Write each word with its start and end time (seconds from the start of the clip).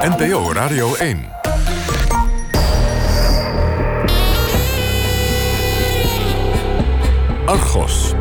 NPO 0.00 0.52
Radio 0.52 0.94
1. 0.94 1.28
Argos. 7.44 8.12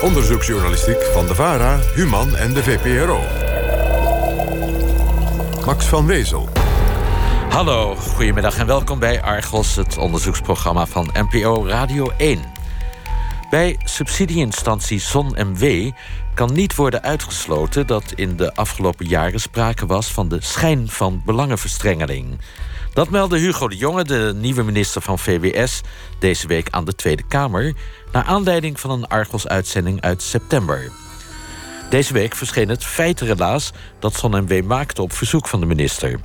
Onderzoeksjournalistiek 0.00 1.02
van 1.12 1.26
de 1.26 1.34
VARA, 1.34 1.78
Human 1.94 2.36
en 2.36 2.52
de 2.52 2.62
VPRO. 2.62 3.20
Max 5.66 5.86
van 5.86 6.06
Wezel. 6.06 6.48
Hallo, 7.48 7.94
goedemiddag 7.94 8.58
en 8.58 8.66
welkom 8.66 8.98
bij 8.98 9.22
Argos, 9.22 9.76
het 9.76 9.98
onderzoeksprogramma 9.98 10.86
van 10.86 11.10
NPO 11.12 11.66
Radio 11.66 12.12
1. 12.16 12.61
Bij 13.52 13.76
subsidieinstantie 13.84 15.00
ZonMW 15.00 15.90
kan 16.34 16.52
niet 16.52 16.74
worden 16.74 17.02
uitgesloten 17.02 17.86
dat 17.86 18.12
in 18.14 18.36
de 18.36 18.54
afgelopen 18.54 19.06
jaren 19.06 19.40
sprake 19.40 19.86
was 19.86 20.12
van 20.12 20.28
de 20.28 20.40
schijn 20.40 20.88
van 20.88 21.22
belangenverstrengeling. 21.24 22.38
Dat 22.92 23.10
meldde 23.10 23.38
Hugo 23.38 23.68
de 23.68 23.76
Jonge, 23.76 24.04
de 24.04 24.32
nieuwe 24.36 24.62
minister 24.62 25.02
van 25.02 25.18
VWS, 25.18 25.80
deze 26.18 26.46
week 26.46 26.70
aan 26.70 26.84
de 26.84 26.94
Tweede 26.94 27.22
Kamer, 27.28 27.74
naar 28.12 28.24
aanleiding 28.24 28.80
van 28.80 28.90
een 28.90 29.06
Argos-uitzending 29.06 30.00
uit 30.00 30.22
september. 30.22 30.92
Deze 31.90 32.12
week 32.12 32.34
verscheen 32.34 32.68
het 32.68 32.84
feitenrelaas 32.84 33.72
dat 33.98 34.14
ZonMW 34.14 34.62
maakte 34.64 35.02
op 35.02 35.12
verzoek 35.12 35.48
van 35.48 35.60
de 35.60 35.66
minister. 35.66 36.20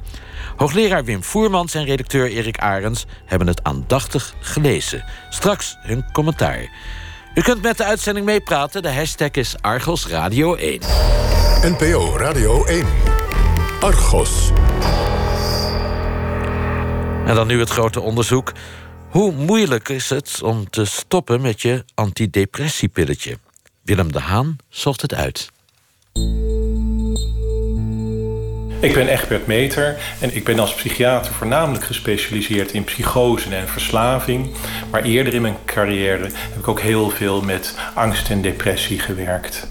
Hoogleraar 0.55 1.05
Wim 1.05 1.23
Voermans 1.23 1.73
en 1.73 1.85
redacteur 1.85 2.30
Erik 2.30 2.57
Arends 2.57 3.05
hebben 3.26 3.48
het 3.48 3.63
aandachtig 3.63 4.34
gelezen. 4.40 5.05
Straks 5.30 5.77
hun 5.82 6.12
commentaar. 6.12 6.70
U 7.38 7.41
kunt 7.41 7.62
met 7.62 7.77
de 7.77 7.84
uitzending 7.84 8.26
meepraten. 8.26 8.82
De 8.82 8.94
hashtag 8.94 9.32
is 9.32 9.55
Argos 9.62 10.08
Radio 10.08 10.55
1. 10.55 10.80
NPO 11.62 12.18
Radio 12.18 12.66
1. 12.66 12.86
Argos. 13.80 14.52
En 17.26 17.35
dan 17.35 17.48
nu 17.48 17.60
het 17.60 17.70
grote 17.70 18.02
onderzoek. 18.02 18.52
Hoe 19.10 19.32
moeilijk 19.32 19.90
is 19.90 20.10
het 20.10 20.41
om 20.44 20.70
te 20.70 20.85
stoppen 20.85 21.41
met 21.41 21.62
je 21.62 21.85
antidepressiepilletje? 21.94 23.38
Willem 23.82 24.12
de 24.12 24.20
Haan 24.20 24.55
zocht 24.70 25.01
het 25.01 25.13
uit. 25.13 25.51
Ik 28.79 28.93
ben 28.93 29.07
Egbert 29.07 29.47
Meter 29.47 29.97
en 30.20 30.35
ik 30.35 30.43
ben 30.43 30.59
als 30.59 30.73
psychiater 30.73 31.33
voornamelijk 31.33 31.83
gespecialiseerd 31.83 32.71
in 32.71 32.83
psychose 32.83 33.55
en 33.55 33.67
verslaving. 33.67 34.53
Maar 34.91 35.03
eerder 35.03 35.33
in 35.33 35.41
mijn 35.41 35.57
carrière 35.65 36.23
heb 36.23 36.59
ik 36.59 36.67
ook 36.67 36.79
heel 36.79 37.09
veel 37.09 37.41
met 37.41 37.75
angst 37.93 38.29
en 38.29 38.41
depressie 38.41 38.99
gewerkt. 38.99 39.67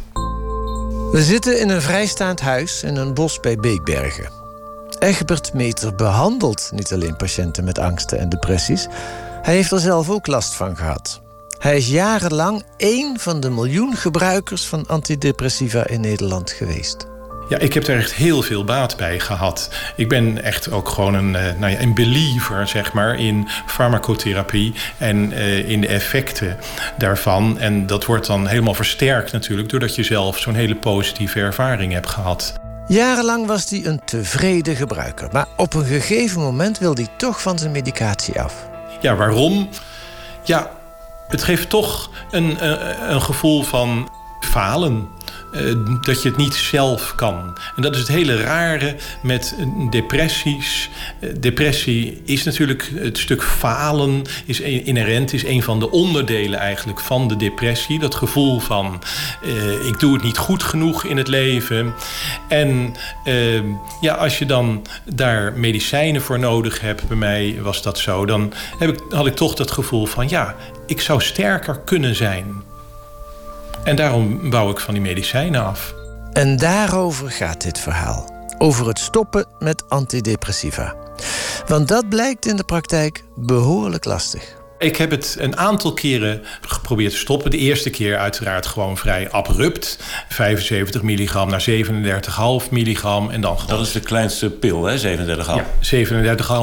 We 1.12 1.22
zitten 1.22 1.60
in 1.60 1.68
een 1.68 1.82
vrijstaand 1.82 2.40
huis 2.40 2.82
in 2.82 2.96
een 2.96 3.14
bos 3.14 3.40
bij 3.40 3.56
Beekbergen. 3.56 4.30
Egbert 4.98 5.52
Meter 5.54 5.94
behandelt 5.94 6.70
niet 6.74 6.92
alleen 6.92 7.16
patiënten 7.16 7.64
met 7.64 7.78
angsten 7.78 8.18
en 8.18 8.28
depressies, 8.28 8.86
hij 9.42 9.54
heeft 9.54 9.72
er 9.72 9.80
zelf 9.80 10.10
ook 10.10 10.26
last 10.26 10.54
van 10.54 10.76
gehad. 10.76 11.20
Hij 11.58 11.76
is 11.76 11.88
jarenlang 11.88 12.62
één 12.76 13.20
van 13.20 13.40
de 13.40 13.50
miljoen 13.50 13.96
gebruikers 13.96 14.66
van 14.66 14.86
antidepressiva 14.86 15.86
in 15.86 16.00
Nederland 16.00 16.50
geweest. 16.50 17.14
Ja, 17.48 17.58
ik 17.58 17.72
heb 17.72 17.86
er 17.86 17.96
echt 17.96 18.14
heel 18.14 18.42
veel 18.42 18.64
baat 18.64 18.96
bij 18.96 19.20
gehad. 19.20 19.70
Ik 19.96 20.08
ben 20.08 20.42
echt 20.42 20.70
ook 20.70 20.88
gewoon 20.88 21.14
een, 21.14 21.36
eh, 21.36 21.52
nou 21.58 21.72
ja, 21.72 21.80
een 21.80 21.94
believer, 21.94 22.68
zeg 22.68 22.92
maar, 22.92 23.18
in 23.18 23.48
farmacotherapie 23.66 24.74
en 24.98 25.32
uh, 25.32 25.68
in 25.68 25.80
de 25.80 25.86
effecten 25.86 26.56
daarvan. 26.98 27.58
En 27.58 27.86
dat 27.86 28.04
wordt 28.04 28.26
dan 28.26 28.46
helemaal 28.46 28.74
versterkt 28.74 29.32
natuurlijk, 29.32 29.68
doordat 29.68 29.94
je 29.94 30.02
zelf 30.02 30.38
zo'n 30.38 30.54
hele 30.54 30.76
positieve 30.76 31.40
ervaring 31.40 31.92
hebt 31.92 32.08
gehad. 32.08 32.54
Jarenlang 32.86 33.46
was 33.46 33.70
hij 33.70 33.84
een 33.84 34.00
tevreden 34.04 34.76
gebruiker, 34.76 35.28
maar 35.32 35.46
op 35.56 35.74
een 35.74 35.84
gegeven 35.84 36.40
moment 36.40 36.78
wil 36.78 36.94
hij 36.94 37.08
toch 37.16 37.42
van 37.42 37.58
zijn 37.58 37.72
medicatie 37.72 38.40
af. 38.40 38.68
Ja, 39.00 39.14
waarom? 39.14 39.68
Ja, 40.42 40.70
het 41.28 41.42
geeft 41.42 41.68
toch 41.68 42.10
een, 42.30 42.64
een, 42.66 43.12
een 43.12 43.22
gevoel 43.22 43.62
van 43.62 44.10
falen. 44.40 45.08
Eh, 45.56 45.74
dat 46.00 46.22
je 46.22 46.28
het 46.28 46.38
niet 46.38 46.54
zelf 46.54 47.14
kan. 47.14 47.56
En 47.76 47.82
dat 47.82 47.94
is 47.94 48.00
het 48.00 48.08
hele 48.08 48.36
rare 48.36 48.96
met 49.22 49.56
depressies. 49.90 50.90
Eh, 51.20 51.30
depressie 51.40 52.22
is 52.24 52.44
natuurlijk 52.44 52.90
het 52.94 53.18
stuk 53.18 53.42
falen, 53.42 54.22
is 54.44 54.60
inherent, 54.60 55.32
is 55.32 55.44
een 55.44 55.62
van 55.62 55.78
de 55.78 55.90
onderdelen 55.90 56.58
eigenlijk 56.58 57.00
van 57.00 57.28
de 57.28 57.36
depressie. 57.36 57.98
Dat 57.98 58.14
gevoel 58.14 58.60
van 58.60 59.02
ik 59.86 60.00
doe 60.00 60.12
het 60.12 60.22
niet 60.22 60.38
goed 60.38 60.62
genoeg 60.62 61.04
in 61.04 61.16
het 61.16 61.28
leven. 61.28 61.94
En 62.48 62.94
ja, 64.00 64.14
als 64.14 64.38
je 64.38 64.46
dan 64.46 64.86
daar 65.04 65.52
medicijnen 65.52 66.22
voor 66.22 66.38
nodig 66.38 66.80
hebt, 66.80 67.08
bij 67.08 67.16
mij 67.16 67.58
was 67.62 67.82
dat 67.82 67.98
zo, 67.98 68.26
dan 68.26 68.52
heb 68.78 68.88
ik, 68.88 69.00
had 69.08 69.26
ik 69.26 69.34
toch 69.34 69.54
dat 69.54 69.70
gevoel 69.70 70.06
van 70.06 70.28
ja, 70.28 70.54
ik 70.86 71.00
zou 71.00 71.20
sterker 71.20 71.80
kunnen 71.80 72.14
zijn. 72.14 72.64
En 73.86 73.96
daarom 73.96 74.50
bouw 74.50 74.70
ik 74.70 74.80
van 74.80 74.94
die 74.94 75.02
medicijnen 75.02 75.64
af. 75.64 75.94
En 76.32 76.56
daarover 76.56 77.30
gaat 77.30 77.62
dit 77.62 77.78
verhaal. 77.78 78.30
Over 78.58 78.86
het 78.86 78.98
stoppen 78.98 79.46
met 79.58 79.84
antidepressiva. 79.88 80.94
Want 81.66 81.88
dat 81.88 82.08
blijkt 82.08 82.46
in 82.46 82.56
de 82.56 82.64
praktijk 82.64 83.24
behoorlijk 83.34 84.04
lastig. 84.04 84.56
Ik 84.78 84.96
heb 84.96 85.10
het 85.10 85.36
een 85.38 85.56
aantal 85.56 85.92
keren 85.92 86.42
geprobeerd 86.60 87.12
te 87.12 87.18
stoppen. 87.18 87.50
De 87.50 87.56
eerste 87.56 87.90
keer 87.90 88.16
uiteraard 88.16 88.66
gewoon 88.66 88.96
vrij 88.96 89.30
abrupt. 89.30 89.98
75 90.28 91.02
milligram 91.02 91.50
naar 91.50 91.64
37,5 92.64 92.70
milligram. 92.70 93.30
En 93.30 93.40
dan 93.40 93.58
Dat 93.66 93.80
is 93.80 93.92
de 93.92 94.00
kleinste 94.00 94.50
pil, 94.50 94.84
hè? 94.84 94.98
37,5? 94.98 95.36
Ja, 95.36 95.64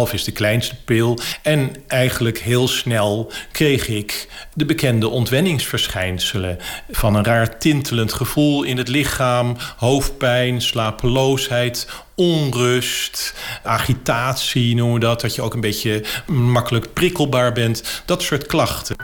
37,5 0.07 0.13
is 0.13 0.24
de 0.24 0.31
kleinste 0.31 0.75
pil. 0.85 1.19
En 1.41 1.75
eigenlijk 1.88 2.40
heel 2.40 2.68
snel 2.68 3.31
kreeg 3.51 3.88
ik 3.88 4.28
de 4.53 4.66
bekende 4.66 5.07
ontwenningsverschijnselen. 5.09 6.57
Van 6.90 7.16
een 7.16 7.24
raar 7.24 7.57
tintelend 7.57 8.13
gevoel 8.13 8.63
in 8.63 8.78
het 8.78 8.88
lichaam. 8.88 9.57
Hoofdpijn, 9.78 10.62
slapeloosheid, 10.62 11.88
onrust, 12.16 13.34
agitatie 13.63 14.75
noemen 14.75 14.94
we 14.94 15.00
dat. 15.00 15.22
Dat 15.22 15.35
je 15.35 15.41
ook 15.41 15.53
een 15.53 15.62
beetje 15.62 16.06
makkelijk 16.28 16.94
prikkelbaar 16.94 17.53
bent. 17.53 18.01
Dat 18.06 18.22
soort 18.22 18.46
klachten. 18.46 18.96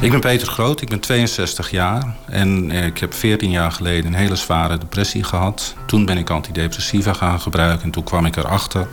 Ik 0.00 0.10
ben 0.10 0.20
Peter 0.20 0.48
Groot, 0.48 0.80
ik 0.80 0.88
ben 0.88 1.00
62 1.00 1.70
jaar 1.70 2.14
en 2.26 2.70
ik 2.70 2.98
heb 2.98 3.14
14 3.14 3.50
jaar 3.50 3.72
geleden 3.72 4.06
een 4.06 4.18
hele 4.18 4.36
zware 4.36 4.78
depressie 4.78 5.24
gehad. 5.24 5.74
Toen 5.86 6.04
ben 6.04 6.18
ik 6.18 6.30
antidepressiva 6.30 7.12
gaan 7.12 7.40
gebruiken 7.40 7.84
en 7.84 7.90
toen 7.90 8.04
kwam 8.04 8.26
ik 8.26 8.36
erachter 8.36 8.88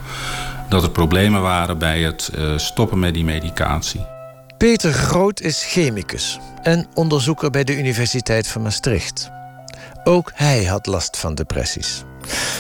dat 0.70 0.84
er 0.84 0.90
problemen 0.90 1.42
waren 1.42 1.78
bij 1.78 2.02
het 2.02 2.30
eh, 2.36 2.58
stoppen 2.58 3.00
met 3.00 3.14
die 3.14 3.24
medicatie. 3.24 4.06
Peter 4.58 4.94
Groot 4.94 5.40
is 5.40 5.66
chemicus 5.66 6.40
en 6.64 6.88
onderzoeker 6.94 7.50
bij 7.50 7.64
de 7.64 7.78
Universiteit 7.78 8.48
van 8.48 8.62
Maastricht. 8.62 9.32
Ook 10.08 10.32
hij 10.34 10.66
had 10.66 10.86
last 10.86 11.18
van 11.18 11.36
depressies. 11.36 12.04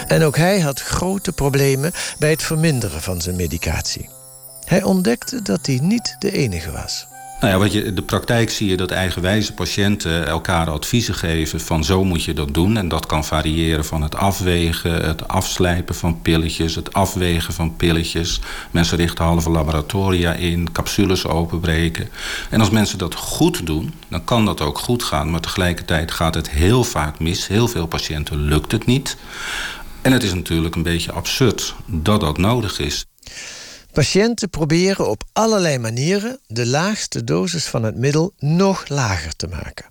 En 0.08 0.24
ook 0.24 0.38
hij 0.38 0.60
had 0.60 0.82
grote 0.82 1.32
problemen 1.32 1.92
bij 2.20 2.30
het 2.30 2.44
verminderen 2.44 3.02
van 3.02 3.22
zijn 3.22 3.36
medicatie. 3.36 4.10
Hij 4.66 4.84
ontdekte 4.84 5.42
dat 5.42 5.66
hij 5.66 5.80
niet 5.82 6.16
de 6.20 6.32
enige 6.32 6.72
was. 6.72 7.08
Nou 7.40 7.52
ja, 7.54 7.58
wat 7.58 7.74
je, 7.74 7.84
in 7.84 7.96
de 7.96 8.02
praktijk 8.02 8.50
zie 8.50 8.70
je 8.70 8.78
dat 8.78 8.92
eigenwijze 8.92 9.54
patiënten 9.54 10.28
elkaar 10.28 10.70
adviezen 10.70 11.16
geven 11.16 11.60
van 11.60 11.84
zo 11.84 12.04
moet 12.04 12.24
je 12.24 12.34
dat 12.34 12.54
doen. 12.54 12.78
En 12.78 12.88
dat 12.88 13.06
kan 13.06 13.26
variëren 13.26 13.86
van 13.86 14.02
het 14.02 14.16
afwegen, 14.16 15.06
het 15.06 15.28
afslijpen 15.28 15.96
van 15.96 16.22
pilletjes, 16.22 16.76
het 16.76 16.94
afwegen 16.94 17.54
van 17.54 17.76
pilletjes. 17.76 18.40
Mensen 18.72 18.98
richten 18.98 19.26
halve 19.26 19.50
laboratoria 19.50 20.34
in, 20.34 20.72
capsules 20.72 21.26
openbreken. 21.26 22.10
En 22.50 22.60
als 22.60 22.70
mensen 22.70 22.98
dat 22.98 23.16
goed 23.16 23.66
doen, 23.66 23.94
dan 24.08 24.24
kan 24.24 24.46
dat 24.46 24.62
ook 24.62 24.78
goed 24.78 25.04
gaan. 25.04 25.32
Maar 25.32 25.42
tegelijkertijd 25.42 26.12
gaat 26.12 26.36
het 26.36 26.50
heel 26.50 26.84
vaak 26.84 27.20
mis. 27.20 27.48
Heel 27.48 27.68
veel 27.68 27.88
patiënten 27.88 28.38
lukt 28.38 28.72
het 28.72 28.86
niet. 28.86 29.18
En 30.02 30.12
het 30.12 30.24
is 30.24 30.34
natuurlijk 30.34 30.76
een 30.76 30.84
beetje 30.84 31.12
absurd 31.12 31.76
dat 31.86 32.22
dat 32.22 32.38
nodig 32.38 32.80
is. 32.80 33.06
Patiënten 33.98 34.50
proberen 34.50 35.10
op 35.10 35.24
allerlei 35.34 35.78
manieren 35.78 36.40
de 36.48 36.66
laagste 36.66 37.24
dosis 37.24 37.66
van 37.66 37.84
het 37.84 37.96
middel 37.96 38.34
nog 38.38 38.88
lager 38.88 39.36
te 39.36 39.48
maken. 39.48 39.86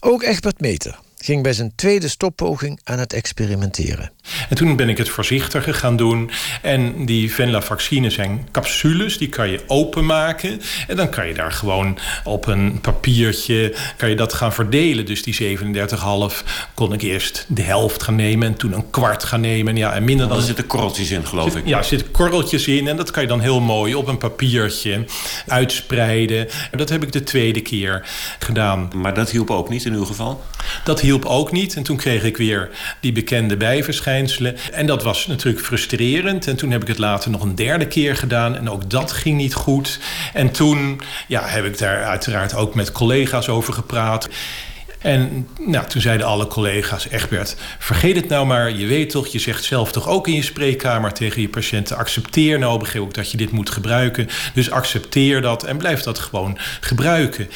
Ook 0.00 0.22
Egbert 0.22 0.60
Meter 0.60 1.00
ging 1.24 1.42
bij 1.42 1.52
zijn 1.52 1.72
tweede 1.74 2.08
stoppoging 2.08 2.80
aan 2.84 2.98
het 2.98 3.12
experimenteren. 3.12 4.10
En 4.48 4.56
toen 4.56 4.76
ben 4.76 4.88
ik 4.88 4.98
het 4.98 5.08
voorzichtiger 5.08 5.74
gaan 5.74 5.96
doen. 5.96 6.30
En 6.62 7.06
die 7.06 7.32
venlafaxine 7.32 8.10
zijn 8.10 8.48
capsules, 8.52 9.18
die 9.18 9.28
kan 9.28 9.50
je 9.50 9.60
openmaken. 9.66 10.60
En 10.88 10.96
dan 10.96 11.08
kan 11.10 11.26
je 11.26 11.34
daar 11.34 11.52
gewoon 11.52 11.98
op 12.24 12.46
een 12.46 12.80
papiertje 12.80 13.74
kan 13.96 14.08
je 14.08 14.16
dat 14.16 14.32
gaan 14.32 14.52
verdelen. 14.52 15.06
Dus 15.06 15.22
die 15.22 15.58
37,5 15.58 15.64
kon 16.74 16.92
ik 16.92 17.02
eerst 17.02 17.46
de 17.48 17.62
helft 17.62 18.02
gaan 18.02 18.14
nemen 18.14 18.48
en 18.48 18.54
toen 18.54 18.72
een 18.72 18.90
kwart 18.90 19.24
gaan 19.24 19.40
nemen. 19.40 19.76
Ja, 19.76 19.94
en 19.94 20.04
minder 20.04 20.28
dan... 20.28 20.36
Er 20.36 20.42
zitten 20.42 20.66
korreltjes 20.66 21.10
in, 21.10 21.26
geloof 21.26 21.56
ik. 21.56 21.66
Ja, 21.66 21.78
er 21.78 21.84
zitten 21.84 22.10
korreltjes 22.10 22.66
in 22.66 22.88
en 22.88 22.96
dat 22.96 23.10
kan 23.10 23.22
je 23.22 23.28
dan 23.28 23.40
heel 23.40 23.60
mooi 23.60 23.94
op 23.94 24.06
een 24.06 24.18
papiertje 24.18 25.04
uitspreiden. 25.46 26.48
En 26.70 26.78
dat 26.78 26.88
heb 26.88 27.02
ik 27.02 27.12
de 27.12 27.22
tweede 27.22 27.60
keer 27.60 28.06
gedaan. 28.38 28.90
Maar 28.94 29.14
dat 29.14 29.30
hielp 29.30 29.50
ook 29.50 29.68
niet 29.68 29.84
in 29.84 29.92
uw 29.92 30.04
geval? 30.04 30.42
Dat 30.84 31.00
hielp 31.00 31.13
hielp 31.14 31.24
ook 31.30 31.52
niet. 31.52 31.76
En 31.76 31.82
toen 31.82 31.96
kreeg 31.96 32.22
ik 32.22 32.36
weer 32.36 32.70
die 33.00 33.12
bekende 33.12 33.56
bijverschijnselen. 33.56 34.56
En 34.72 34.86
dat 34.86 35.02
was 35.02 35.26
natuurlijk 35.26 35.64
frustrerend. 35.64 36.46
En 36.46 36.56
toen 36.56 36.70
heb 36.70 36.82
ik 36.82 36.88
het 36.88 36.98
later 36.98 37.30
nog 37.30 37.42
een 37.42 37.54
derde 37.54 37.86
keer 37.86 38.16
gedaan. 38.16 38.56
En 38.56 38.70
ook 38.70 38.90
dat 38.90 39.12
ging 39.12 39.36
niet 39.36 39.54
goed. 39.54 39.98
En 40.32 40.50
toen 40.50 41.00
ja, 41.28 41.46
heb 41.46 41.64
ik 41.64 41.78
daar 41.78 42.04
uiteraard 42.04 42.54
ook 42.54 42.74
met 42.74 42.92
collega's 42.92 43.48
over 43.48 43.72
gepraat. 43.72 44.28
En 44.98 45.48
nou, 45.60 45.86
toen 45.86 46.00
zeiden 46.00 46.26
alle 46.26 46.46
collega's, 46.46 47.08
Egbert, 47.08 47.56
vergeet 47.78 48.16
het 48.16 48.28
nou 48.28 48.46
maar. 48.46 48.70
Je 48.70 48.86
weet 48.86 49.10
toch, 49.10 49.26
je 49.26 49.38
zegt 49.38 49.64
zelf 49.64 49.92
toch 49.92 50.08
ook 50.08 50.26
in 50.26 50.34
je 50.34 50.42
spreekkamer 50.42 51.12
tegen 51.12 51.40
je 51.40 51.48
patiënten... 51.48 51.96
accepteer 51.96 52.58
nou, 52.58 52.78
begreep 52.78 53.02
ook 53.02 53.14
dat 53.14 53.30
je 53.30 53.36
dit 53.36 53.50
moet 53.50 53.70
gebruiken. 53.70 54.28
Dus 54.54 54.70
accepteer 54.70 55.40
dat 55.40 55.64
en 55.64 55.76
blijf 55.76 56.00
dat 56.00 56.18
gewoon 56.18 56.58
gebruiken. 56.80 57.50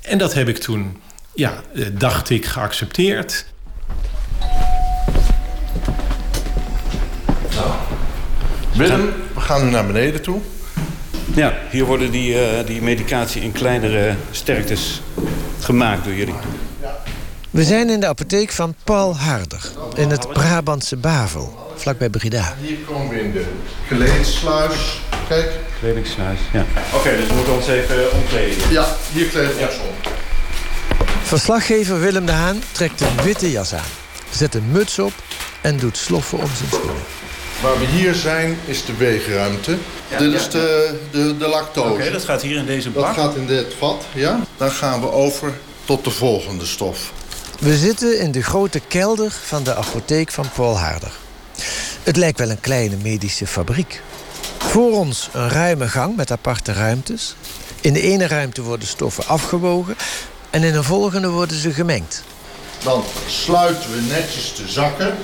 En 0.00 0.18
dat 0.18 0.34
heb 0.34 0.48
ik 0.48 0.58
toen, 0.58 0.96
ja, 1.34 1.62
eh, 1.74 1.86
dacht 1.92 2.30
ik, 2.30 2.46
geaccepteerd. 2.46 3.44
Willem, 8.74 9.12
we 9.34 9.40
gaan 9.40 9.64
nu 9.64 9.70
naar 9.70 9.86
beneden 9.86 10.22
toe. 10.22 10.40
Ja, 11.34 11.58
hier 11.70 11.84
worden 11.84 12.10
die, 12.10 12.34
uh, 12.34 12.66
die 12.66 12.82
medicatie 12.82 13.42
in 13.42 13.52
kleinere 13.52 14.14
sterktes 14.30 15.02
gemaakt 15.60 16.04
door 16.04 16.14
jullie. 16.14 16.34
We 17.50 17.64
zijn 17.64 17.90
in 17.90 18.00
de 18.00 18.06
apotheek 18.06 18.52
van 18.52 18.74
Paul 18.84 19.16
Harder, 19.16 19.70
in 19.94 20.10
het 20.10 20.28
Brabantse 20.28 20.96
Bavel, 20.96 21.72
vlakbij 21.76 22.10
Breda. 22.10 22.54
Hier 22.60 22.76
komen 22.76 23.08
we 23.08 23.20
in 23.20 23.32
de 23.32 23.44
kledingssluis. 23.88 25.00
Kijk. 25.28 25.50
Kledingssluis, 25.80 26.38
ja. 26.52 26.64
Oké, 26.94 27.16
dus 27.16 27.26
we 27.26 27.34
moeten 27.34 27.54
ons 27.54 27.68
even 27.68 28.12
omkleden. 28.12 28.70
Ja, 28.70 28.86
hier 29.12 29.26
kleden 29.26 29.56
we 29.56 29.60
ons 29.60 29.78
om. 29.80 29.93
Verslaggever 31.24 32.00
Willem 32.00 32.26
de 32.26 32.32
Haan 32.32 32.62
trekt 32.72 33.00
een 33.00 33.22
witte 33.22 33.50
jas 33.50 33.74
aan, 33.74 33.84
zet 34.30 34.54
een 34.54 34.70
muts 34.70 34.98
op 34.98 35.12
en 35.60 35.76
doet 35.76 35.96
sloffen 35.96 36.38
om 36.38 36.50
zijn 36.56 36.68
schoenen. 36.70 37.02
Waar 37.62 37.78
we 37.78 37.86
hier 37.86 38.14
zijn 38.14 38.58
is 38.64 38.84
de 38.84 38.96
weegruimte. 38.96 39.76
Dit 40.18 40.32
is 40.32 40.48
de, 40.50 40.98
de, 41.10 41.36
de 41.36 41.46
lactose. 41.48 41.92
Oké, 41.92 42.10
dat 42.10 42.24
gaat 42.24 42.42
hier 42.42 42.56
in 42.56 42.66
deze 42.66 42.92
Dat 42.92 43.02
bak. 43.02 43.14
gaat 43.14 43.34
in 43.36 43.46
dit 43.46 43.74
vat, 43.78 44.04
ja. 44.14 44.40
Dan 44.56 44.70
gaan 44.70 45.00
we 45.00 45.10
over 45.12 45.52
tot 45.84 46.04
de 46.04 46.10
volgende 46.10 46.66
stof. 46.66 47.12
We 47.58 47.76
zitten 47.76 48.18
in 48.20 48.32
de 48.32 48.42
grote 48.42 48.80
kelder 48.88 49.32
van 49.44 49.62
de 49.62 49.74
apotheek 49.74 50.30
van 50.30 50.46
Paul 50.54 50.78
Harder. 50.78 51.12
Het 52.02 52.16
lijkt 52.16 52.38
wel 52.38 52.50
een 52.50 52.60
kleine 52.60 52.96
medische 53.02 53.46
fabriek. 53.46 54.02
Voor 54.58 54.92
ons 54.92 55.28
een 55.32 55.48
ruime 55.48 55.88
gang 55.88 56.16
met 56.16 56.30
aparte 56.30 56.72
ruimtes. 56.72 57.34
In 57.80 57.92
de 57.92 58.00
ene 58.00 58.26
ruimte 58.26 58.62
worden 58.62 58.88
stoffen 58.88 59.26
afgewogen 59.26 59.96
en 60.54 60.62
in 60.62 60.74
een 60.74 60.84
volgende 60.84 61.28
worden 61.28 61.56
ze 61.56 61.72
gemengd. 61.72 62.24
Dan 62.82 63.02
sluiten 63.26 63.90
we 63.90 64.00
netjes 64.00 64.54
de 64.54 64.68
zakken. 64.68 65.14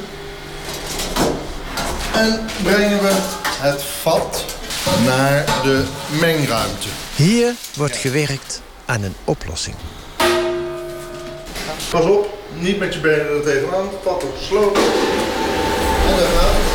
En 2.15 2.47
brengen 2.63 3.03
we 3.03 3.13
het 3.43 3.83
vat 3.83 4.45
naar 5.05 5.45
de 5.63 5.85
mengruimte. 6.21 6.89
Hier 7.17 7.55
wordt 7.77 7.97
gewerkt 7.97 8.63
aan 8.85 9.03
een 9.03 9.15
oplossing. 9.25 9.77
Pas 11.91 12.05
op, 12.05 12.39
niet 12.59 12.79
met 12.79 12.95
je 12.95 13.01
benen 13.01 13.27
er 13.27 13.43
tegenaan. 13.43 13.89
Vat 14.03 14.23
wordt 14.23 14.39
gesloten. 14.39 14.83
En 16.07 16.17
dan 16.17 16.27
gaat 16.39 16.55
het. 16.55 16.71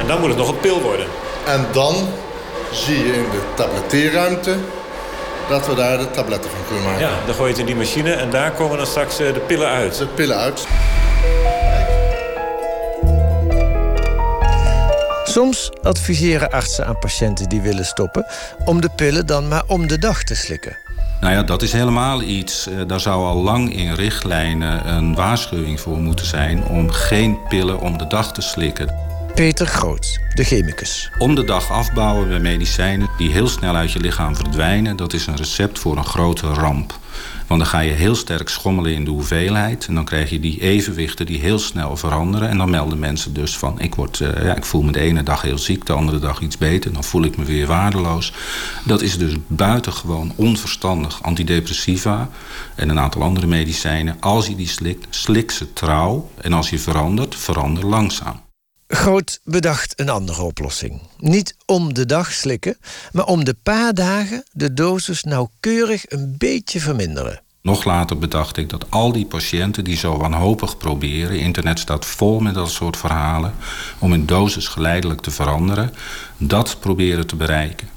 En 0.00 0.06
dan 0.06 0.20
moet 0.20 0.28
het 0.28 0.38
nog 0.38 0.48
een 0.48 0.60
pil 0.60 0.80
worden. 0.80 1.06
En 1.46 1.66
dan 1.72 2.08
zie 2.72 2.98
je 2.98 3.12
in 3.12 3.30
de 3.30 3.42
tabletteerruimte 3.54 4.56
dat 5.48 5.66
we 5.66 5.74
daar 5.74 5.98
de 5.98 6.10
tabletten 6.10 6.50
van 6.50 6.60
kunnen 6.66 6.84
maken. 6.84 7.00
Ja, 7.00 7.10
dan 7.26 7.34
gooi 7.34 7.46
je 7.46 7.50
het 7.50 7.58
in 7.60 7.66
die 7.66 7.76
machine 7.76 8.12
en 8.12 8.30
daar 8.30 8.50
komen 8.52 8.76
dan 8.76 8.86
straks 8.86 9.18
eh, 9.18 9.34
de 9.34 9.40
pillen 9.40 9.68
uit. 9.68 9.98
De 9.98 10.06
pillen 10.06 10.36
uit. 10.36 10.66
Soms 15.24 15.70
adviseren 15.82 16.50
artsen 16.50 16.86
aan 16.86 16.98
patiënten 16.98 17.48
die 17.48 17.60
willen 17.60 17.84
stoppen 17.84 18.26
om 18.64 18.80
de 18.80 18.90
pillen 18.96 19.26
dan 19.26 19.48
maar 19.48 19.62
om 19.66 19.86
de 19.86 19.98
dag 19.98 20.22
te 20.22 20.34
slikken. 20.34 20.76
Nou 21.20 21.34
ja, 21.34 21.42
dat 21.42 21.62
is 21.62 21.72
helemaal 21.72 22.22
iets. 22.22 22.66
eh, 22.68 22.74
Daar 22.86 23.00
zou 23.00 23.24
al 23.24 23.36
lang 23.42 23.76
in 23.76 23.94
richtlijnen 23.94 24.88
een 24.88 25.14
waarschuwing 25.14 25.80
voor 25.80 25.98
moeten 25.98 26.26
zijn 26.26 26.64
om 26.64 26.90
geen 26.90 27.38
pillen 27.48 27.80
om 27.80 27.98
de 27.98 28.06
dag 28.06 28.32
te 28.32 28.40
slikken. 28.42 29.03
Peter 29.34 29.66
Groots, 29.66 30.18
de 30.34 30.44
chemicus. 30.44 31.10
Om 31.18 31.34
de 31.34 31.44
dag 31.44 31.70
afbouwen 31.70 32.28
bij 32.28 32.40
medicijnen 32.40 33.08
die 33.16 33.30
heel 33.30 33.48
snel 33.48 33.74
uit 33.74 33.92
je 33.92 34.00
lichaam 34.00 34.36
verdwijnen, 34.36 34.96
dat 34.96 35.12
is 35.12 35.26
een 35.26 35.36
recept 35.36 35.78
voor 35.78 35.96
een 35.96 36.04
grote 36.04 36.46
ramp. 36.46 36.98
Want 37.46 37.60
dan 37.60 37.68
ga 37.68 37.78
je 37.78 37.90
heel 37.90 38.14
sterk 38.14 38.48
schommelen 38.48 38.92
in 38.92 39.04
de 39.04 39.10
hoeveelheid. 39.10 39.86
En 39.86 39.94
dan 39.94 40.04
krijg 40.04 40.30
je 40.30 40.40
die 40.40 40.60
evenwichten 40.60 41.26
die 41.26 41.40
heel 41.40 41.58
snel 41.58 41.96
veranderen. 41.96 42.48
En 42.48 42.58
dan 42.58 42.70
melden 42.70 42.98
mensen 42.98 43.34
dus 43.34 43.56
van: 43.56 43.80
ik, 43.80 43.94
word, 43.94 44.20
eh, 44.20 44.44
ja, 44.44 44.56
ik 44.56 44.64
voel 44.64 44.82
me 44.82 44.92
de 44.92 45.00
ene 45.00 45.22
dag 45.22 45.42
heel 45.42 45.58
ziek, 45.58 45.86
de 45.86 45.92
andere 45.92 46.18
dag 46.18 46.40
iets 46.40 46.58
beter. 46.58 46.92
Dan 46.92 47.04
voel 47.04 47.24
ik 47.24 47.36
me 47.36 47.44
weer 47.44 47.66
waardeloos. 47.66 48.32
Dat 48.84 49.02
is 49.02 49.18
dus 49.18 49.34
buitengewoon 49.46 50.32
onverstandig. 50.36 51.22
Antidepressiva 51.22 52.28
en 52.74 52.88
een 52.88 52.98
aantal 52.98 53.22
andere 53.22 53.46
medicijnen. 53.46 54.16
Als 54.20 54.46
je 54.46 54.56
die 54.56 54.68
slikt, 54.68 55.06
slik 55.10 55.50
ze 55.50 55.72
trouw. 55.72 56.30
En 56.40 56.52
als 56.52 56.70
je 56.70 56.78
verandert, 56.78 57.34
verander 57.34 57.86
langzaam. 57.86 58.43
Groot 58.88 59.40
bedacht 59.44 60.00
een 60.00 60.08
andere 60.08 60.42
oplossing. 60.42 61.00
Niet 61.18 61.56
om 61.66 61.94
de 61.94 62.06
dag 62.06 62.32
slikken, 62.32 62.76
maar 63.12 63.24
om 63.24 63.44
de 63.44 63.56
paar 63.62 63.94
dagen 63.94 64.44
de 64.52 64.74
dosis 64.74 65.22
nauwkeurig 65.22 66.04
een 66.08 66.34
beetje 66.38 66.80
verminderen. 66.80 67.40
Nog 67.62 67.84
later 67.84 68.18
bedacht 68.18 68.56
ik 68.56 68.68
dat 68.68 68.90
al 68.90 69.12
die 69.12 69.26
patiënten 69.26 69.84
die 69.84 69.96
zo 69.96 70.16
wanhopig 70.16 70.76
proberen... 70.76 71.38
internet 71.38 71.78
staat 71.78 72.06
vol 72.06 72.40
met 72.40 72.54
dat 72.54 72.70
soort 72.70 72.96
verhalen... 72.96 73.54
om 73.98 74.10
hun 74.10 74.26
dosis 74.26 74.68
geleidelijk 74.68 75.20
te 75.20 75.30
veranderen... 75.30 75.92
dat 76.36 76.76
proberen 76.80 77.26
te 77.26 77.36
bereiken. 77.36 77.88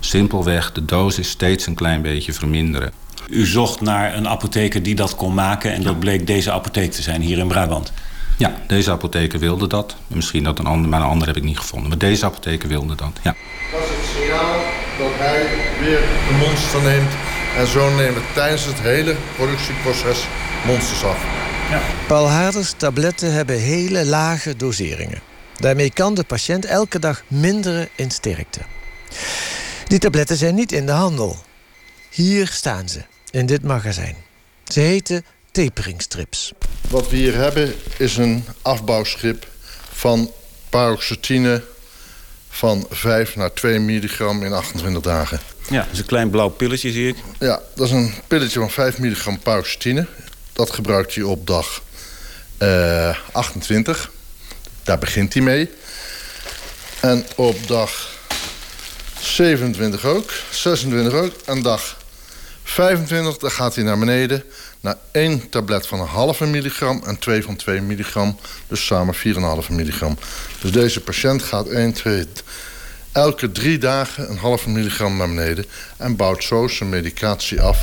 Simpelweg 0.00 0.72
de 0.72 0.84
dosis 0.84 1.28
steeds 1.28 1.66
een 1.66 1.74
klein 1.74 2.02
beetje 2.02 2.32
verminderen. 2.32 2.92
U 3.28 3.46
zocht 3.46 3.80
naar 3.80 4.16
een 4.16 4.28
apotheker 4.28 4.82
die 4.82 4.94
dat 4.94 5.14
kon 5.14 5.34
maken 5.34 5.72
en 5.72 5.82
dat 5.82 5.98
bleek 5.98 6.26
deze 6.26 6.52
apotheek 6.52 6.92
te 6.92 7.02
zijn 7.02 7.20
hier 7.20 7.38
in 7.38 7.48
Brabant. 7.48 7.92
Ja, 8.36 8.60
deze 8.66 8.90
apotheker 8.90 9.38
wilde 9.38 9.66
dat. 9.66 9.96
Misschien 10.06 10.44
dat 10.44 10.58
een 10.58 10.66
ander, 10.66 10.90
maar 10.90 11.00
een 11.00 11.06
ander 11.06 11.26
heb 11.26 11.36
ik 11.36 11.42
niet 11.42 11.58
gevonden. 11.58 11.88
Maar 11.88 11.98
deze 11.98 12.24
apotheker 12.24 12.68
wilde 12.68 12.94
dat, 12.94 13.12
ja. 13.22 13.34
Dat 13.72 13.80
is 13.80 13.88
het 13.88 14.16
signaal 14.16 14.58
dat 14.98 15.12
hij 15.14 15.46
weer 15.80 16.00
de 16.28 16.36
monster 16.38 16.82
neemt. 16.82 17.12
En 17.56 17.66
zo 17.66 17.94
nemen 17.94 18.22
tijdens 18.34 18.64
het 18.64 18.80
hele 18.80 19.16
productieproces 19.36 20.26
monsters 20.66 21.04
af. 21.04 21.24
Paul 22.06 22.28
Harders 22.28 22.72
tabletten 22.76 23.32
hebben 23.32 23.60
hele 23.60 24.04
lage 24.04 24.56
doseringen. 24.56 25.20
Daarmee 25.56 25.90
kan 25.90 26.14
de 26.14 26.24
patiënt 26.24 26.64
elke 26.64 26.98
dag 26.98 27.22
minderen 27.28 27.88
in 27.94 28.10
sterkte. 28.10 28.60
Die 29.86 29.98
tabletten 29.98 30.36
zijn 30.36 30.54
niet 30.54 30.72
in 30.72 30.86
de 30.86 30.92
handel. 30.92 31.36
Hier 32.10 32.46
staan 32.46 32.88
ze, 32.88 33.02
in 33.30 33.46
dit 33.46 33.62
magazijn. 33.62 34.16
Ze 34.64 34.80
heten 34.80 35.24
taperingstrips. 35.50 36.52
Wat 36.88 37.10
we 37.10 37.16
hier 37.16 37.34
hebben 37.34 37.74
is 37.96 38.16
een 38.16 38.44
afbouwschip 38.62 39.46
van 39.92 40.32
paroxetine 40.68 41.62
van 42.48 42.86
5 42.90 43.36
naar 43.36 43.52
2 43.52 43.78
milligram 43.78 44.42
in 44.42 44.52
28 44.52 45.02
dagen. 45.02 45.40
Ja, 45.68 45.82
dat 45.82 45.92
is 45.92 45.98
een 45.98 46.06
klein 46.06 46.30
blauw 46.30 46.48
pilletje 46.48 46.90
zie 46.90 47.08
ik. 47.08 47.16
Ja, 47.38 47.62
dat 47.74 47.86
is 47.86 47.92
een 47.92 48.14
pilletje 48.26 48.58
van 48.58 48.70
5 48.70 48.98
milligram 48.98 49.38
paroxetine. 49.38 50.06
Dat 50.52 50.70
gebruikt 50.70 51.14
hij 51.14 51.24
op 51.24 51.46
dag 51.46 51.82
eh, 52.58 53.16
28. 53.32 54.10
Daar 54.82 54.98
begint 54.98 55.34
hij 55.34 55.42
mee. 55.42 55.70
En 57.00 57.26
op 57.36 57.66
dag 57.66 58.08
27 59.20 60.04
ook, 60.04 60.32
26 60.50 61.12
ook. 61.12 61.32
En 61.44 61.62
dag 61.62 61.96
25, 62.64 63.36
dan 63.36 63.50
gaat 63.50 63.74
hij 63.74 63.84
naar 63.84 63.98
beneden 63.98 64.44
naar 64.80 64.96
één 65.10 65.48
tablet 65.48 65.86
van 65.86 66.00
een 66.00 66.06
halve 66.06 66.46
milligram 66.46 67.02
en 67.06 67.18
twee 67.18 67.42
van 67.42 67.56
2 67.56 67.80
milligram. 67.80 68.38
Dus 68.66 68.86
samen 68.86 69.14
4,5 69.14 69.20
milligram. 69.70 70.18
Dus 70.60 70.72
deze 70.72 71.00
patiënt 71.00 71.42
gaat 71.42 71.66
1, 71.66 71.92
2, 71.92 72.26
elke 73.12 73.52
drie 73.52 73.78
dagen 73.78 74.30
een 74.30 74.38
halve 74.38 74.70
milligram 74.70 75.16
naar 75.16 75.28
beneden 75.28 75.64
en 75.96 76.16
bouwt 76.16 76.44
zo 76.44 76.68
zijn 76.68 76.88
medicatie 76.88 77.60
af. 77.60 77.82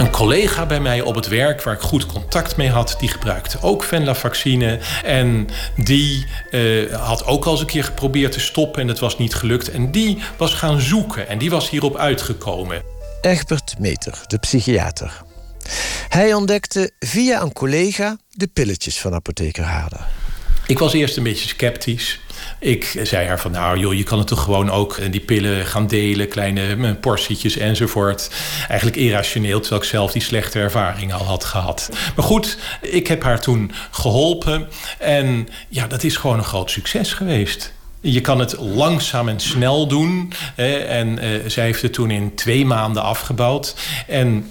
Een 0.00 0.10
collega 0.10 0.66
bij 0.66 0.80
mij 0.80 1.00
op 1.00 1.14
het 1.14 1.28
werk, 1.28 1.62
waar 1.62 1.74
ik 1.74 1.80
goed 1.80 2.06
contact 2.06 2.56
mee 2.56 2.70
had, 2.70 2.96
die 2.98 3.08
gebruikte 3.08 3.58
ook 3.60 3.82
Venlafaxine. 3.82 4.78
En 5.04 5.48
die 5.76 6.26
eh, 6.50 6.92
had 6.92 7.24
ook 7.26 7.44
al 7.44 7.52
eens 7.52 7.60
een 7.60 7.66
keer 7.66 7.84
geprobeerd 7.84 8.32
te 8.32 8.40
stoppen 8.40 8.82
en 8.82 8.88
het 8.88 8.98
was 8.98 9.18
niet 9.18 9.34
gelukt. 9.34 9.70
En 9.70 9.90
die 9.90 10.18
was 10.36 10.54
gaan 10.54 10.80
zoeken 10.80 11.28
en 11.28 11.38
die 11.38 11.50
was 11.50 11.70
hierop 11.70 11.96
uitgekomen. 11.96 12.82
Egbert 13.20 13.74
Meter, 13.78 14.20
de 14.26 14.38
psychiater. 14.38 15.22
Hij 16.08 16.34
ontdekte 16.34 16.90
via 16.98 17.42
een 17.42 17.52
collega 17.52 18.16
de 18.30 18.46
pilletjes 18.46 19.00
van 19.00 19.14
apotheker 19.14 19.64
Harder. 19.64 20.06
Ik 20.66 20.78
was 20.78 20.92
eerst 20.92 21.16
een 21.16 21.22
beetje 21.22 21.48
sceptisch. 21.48 22.20
Ik 22.58 23.00
zei 23.02 23.26
haar 23.26 23.40
van, 23.40 23.50
nou 23.50 23.78
joh, 23.78 23.94
je 23.94 24.02
kan 24.02 24.18
het 24.18 24.26
toch 24.26 24.42
gewoon 24.42 24.70
ook 24.70 24.96
eh, 24.96 25.10
die 25.10 25.20
pillen 25.20 25.66
gaan 25.66 25.86
delen, 25.86 26.28
kleine 26.28 26.76
eh, 26.76 26.90
portietjes 27.00 27.56
enzovoort. 27.56 28.30
Eigenlijk 28.68 29.00
irrationeel, 29.00 29.60
terwijl 29.60 29.82
ik 29.82 29.88
zelf 29.88 30.12
die 30.12 30.22
slechte 30.22 30.58
ervaring 30.58 31.12
al 31.12 31.24
had 31.24 31.44
gehad. 31.44 31.88
Maar 32.16 32.24
goed, 32.24 32.58
ik 32.80 33.06
heb 33.06 33.22
haar 33.22 33.40
toen 33.40 33.72
geholpen 33.90 34.68
en 34.98 35.48
ja, 35.68 35.86
dat 35.86 36.02
is 36.02 36.16
gewoon 36.16 36.38
een 36.38 36.44
groot 36.44 36.70
succes 36.70 37.12
geweest. 37.12 37.72
Je 38.00 38.20
kan 38.20 38.38
het 38.38 38.56
langzaam 38.58 39.28
en 39.28 39.40
snel 39.40 39.86
doen. 39.86 40.32
En 40.56 41.24
uh, 41.24 41.28
zij 41.46 41.64
heeft 41.64 41.82
het 41.82 41.92
toen 41.92 42.10
in 42.10 42.34
twee 42.34 42.66
maanden 42.66 43.02
afgebouwd. 43.02 43.74
En 44.06 44.50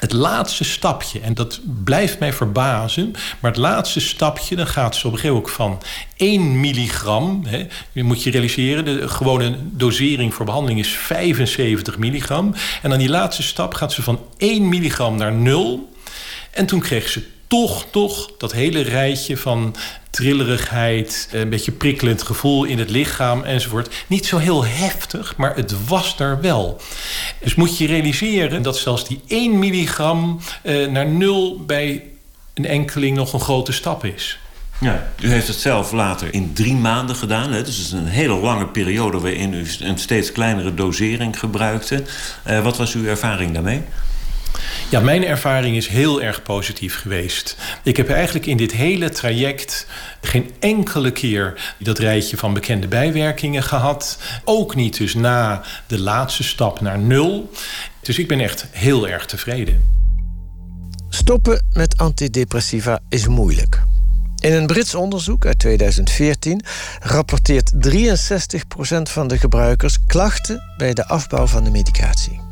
het 0.00 0.12
laatste 0.12 0.64
stapje, 0.64 1.20
en 1.20 1.34
dat 1.34 1.60
blijft 1.84 2.18
mij 2.18 2.32
verbazen... 2.32 3.10
maar 3.40 3.50
het 3.50 3.60
laatste 3.60 4.00
stapje, 4.00 4.56
dan 4.56 4.66
gaat 4.66 4.96
ze 4.96 5.06
op 5.06 5.12
een 5.12 5.18
gegeven 5.18 5.36
moment 5.36 5.54
van 5.54 5.78
1 6.16 6.60
milligram... 6.60 7.42
Hè, 7.46 7.66
je 7.92 8.02
moet 8.02 8.22
je 8.22 8.30
realiseren, 8.30 8.84
de 8.84 9.08
gewone 9.08 9.56
dosering 9.60 10.34
voor 10.34 10.46
behandeling 10.46 10.80
is 10.80 10.88
75 10.88 11.98
milligram... 11.98 12.54
en 12.82 12.90
dan 12.90 12.98
die 12.98 13.08
laatste 13.08 13.42
stap 13.42 13.74
gaat 13.74 13.92
ze 13.92 14.02
van 14.02 14.20
1 14.36 14.68
milligram 14.68 15.16
naar 15.16 15.32
0... 15.32 15.92
en 16.50 16.66
toen 16.66 16.80
kreeg 16.80 17.08
ze 17.08 17.22
toch, 17.50 17.86
toch 17.90 18.30
dat 18.38 18.52
hele 18.52 18.80
rijtje 18.80 19.36
van 19.36 19.76
trillerigheid, 20.10 21.28
een 21.32 21.48
beetje 21.48 21.72
prikkelend 21.72 22.22
gevoel 22.22 22.64
in 22.64 22.78
het 22.78 22.90
lichaam 22.90 23.42
enzovoort. 23.42 24.04
Niet 24.06 24.26
zo 24.26 24.38
heel 24.38 24.64
heftig, 24.64 25.36
maar 25.36 25.56
het 25.56 25.86
was 25.86 26.18
er 26.18 26.40
wel. 26.40 26.80
Dus 27.38 27.54
moet 27.54 27.78
je 27.78 27.86
realiseren 27.86 28.62
dat 28.62 28.76
zelfs 28.76 29.08
die 29.08 29.20
1 29.26 29.58
milligram 29.58 30.40
eh, 30.62 30.86
naar 30.86 31.06
nul 31.06 31.64
bij 31.64 32.04
een 32.54 32.66
enkeling 32.66 33.16
nog 33.16 33.32
een 33.32 33.40
grote 33.40 33.72
stap 33.72 34.04
is. 34.04 34.38
Ja, 34.80 35.08
u 35.20 35.30
heeft 35.30 35.48
het 35.48 35.56
zelf 35.56 35.92
later 35.92 36.34
in 36.34 36.52
drie 36.52 36.74
maanden 36.74 37.16
gedaan. 37.16 37.52
Hè? 37.52 37.62
Dus 37.62 37.76
het 37.76 37.86
is 37.86 37.92
een 37.92 38.06
hele 38.06 38.34
lange 38.34 38.66
periode 38.66 39.20
waarin 39.20 39.52
u 39.52 39.66
een 39.80 39.98
steeds 39.98 40.32
kleinere 40.32 40.74
dosering 40.74 41.38
gebruikte. 41.38 42.02
Uh, 42.48 42.62
wat 42.62 42.76
was 42.76 42.94
uw 42.94 43.04
ervaring 43.04 43.52
daarmee? 43.52 43.82
Ja, 44.90 45.00
mijn 45.00 45.24
ervaring 45.24 45.76
is 45.76 45.88
heel 45.88 46.22
erg 46.22 46.42
positief 46.42 47.00
geweest. 47.00 47.56
Ik 47.82 47.96
heb 47.96 48.08
eigenlijk 48.08 48.46
in 48.46 48.56
dit 48.56 48.72
hele 48.72 49.10
traject 49.10 49.86
geen 50.20 50.50
enkele 50.58 51.10
keer 51.10 51.74
dat 51.78 51.98
rijtje 51.98 52.36
van 52.36 52.54
bekende 52.54 52.88
bijwerkingen 52.88 53.62
gehad. 53.62 54.18
Ook 54.44 54.74
niet 54.74 54.96
dus 54.96 55.14
na 55.14 55.62
de 55.86 55.98
laatste 55.98 56.42
stap 56.42 56.80
naar 56.80 56.98
nul. 56.98 57.50
Dus 58.00 58.18
ik 58.18 58.28
ben 58.28 58.40
echt 58.40 58.66
heel 58.70 59.08
erg 59.08 59.26
tevreden. 59.26 59.84
Stoppen 61.08 61.66
met 61.72 61.96
antidepressiva 61.96 63.00
is 63.08 63.26
moeilijk. 63.26 63.82
In 64.38 64.52
een 64.52 64.66
Brits 64.66 64.94
onderzoek 64.94 65.46
uit 65.46 65.58
2014 65.58 66.64
rapporteert 67.00 67.72
63% 67.88 69.02
van 69.02 69.28
de 69.28 69.38
gebruikers 69.38 69.96
klachten 70.06 70.62
bij 70.76 70.94
de 70.94 71.06
afbouw 71.06 71.46
van 71.46 71.64
de 71.64 71.70
medicatie. 71.70 72.49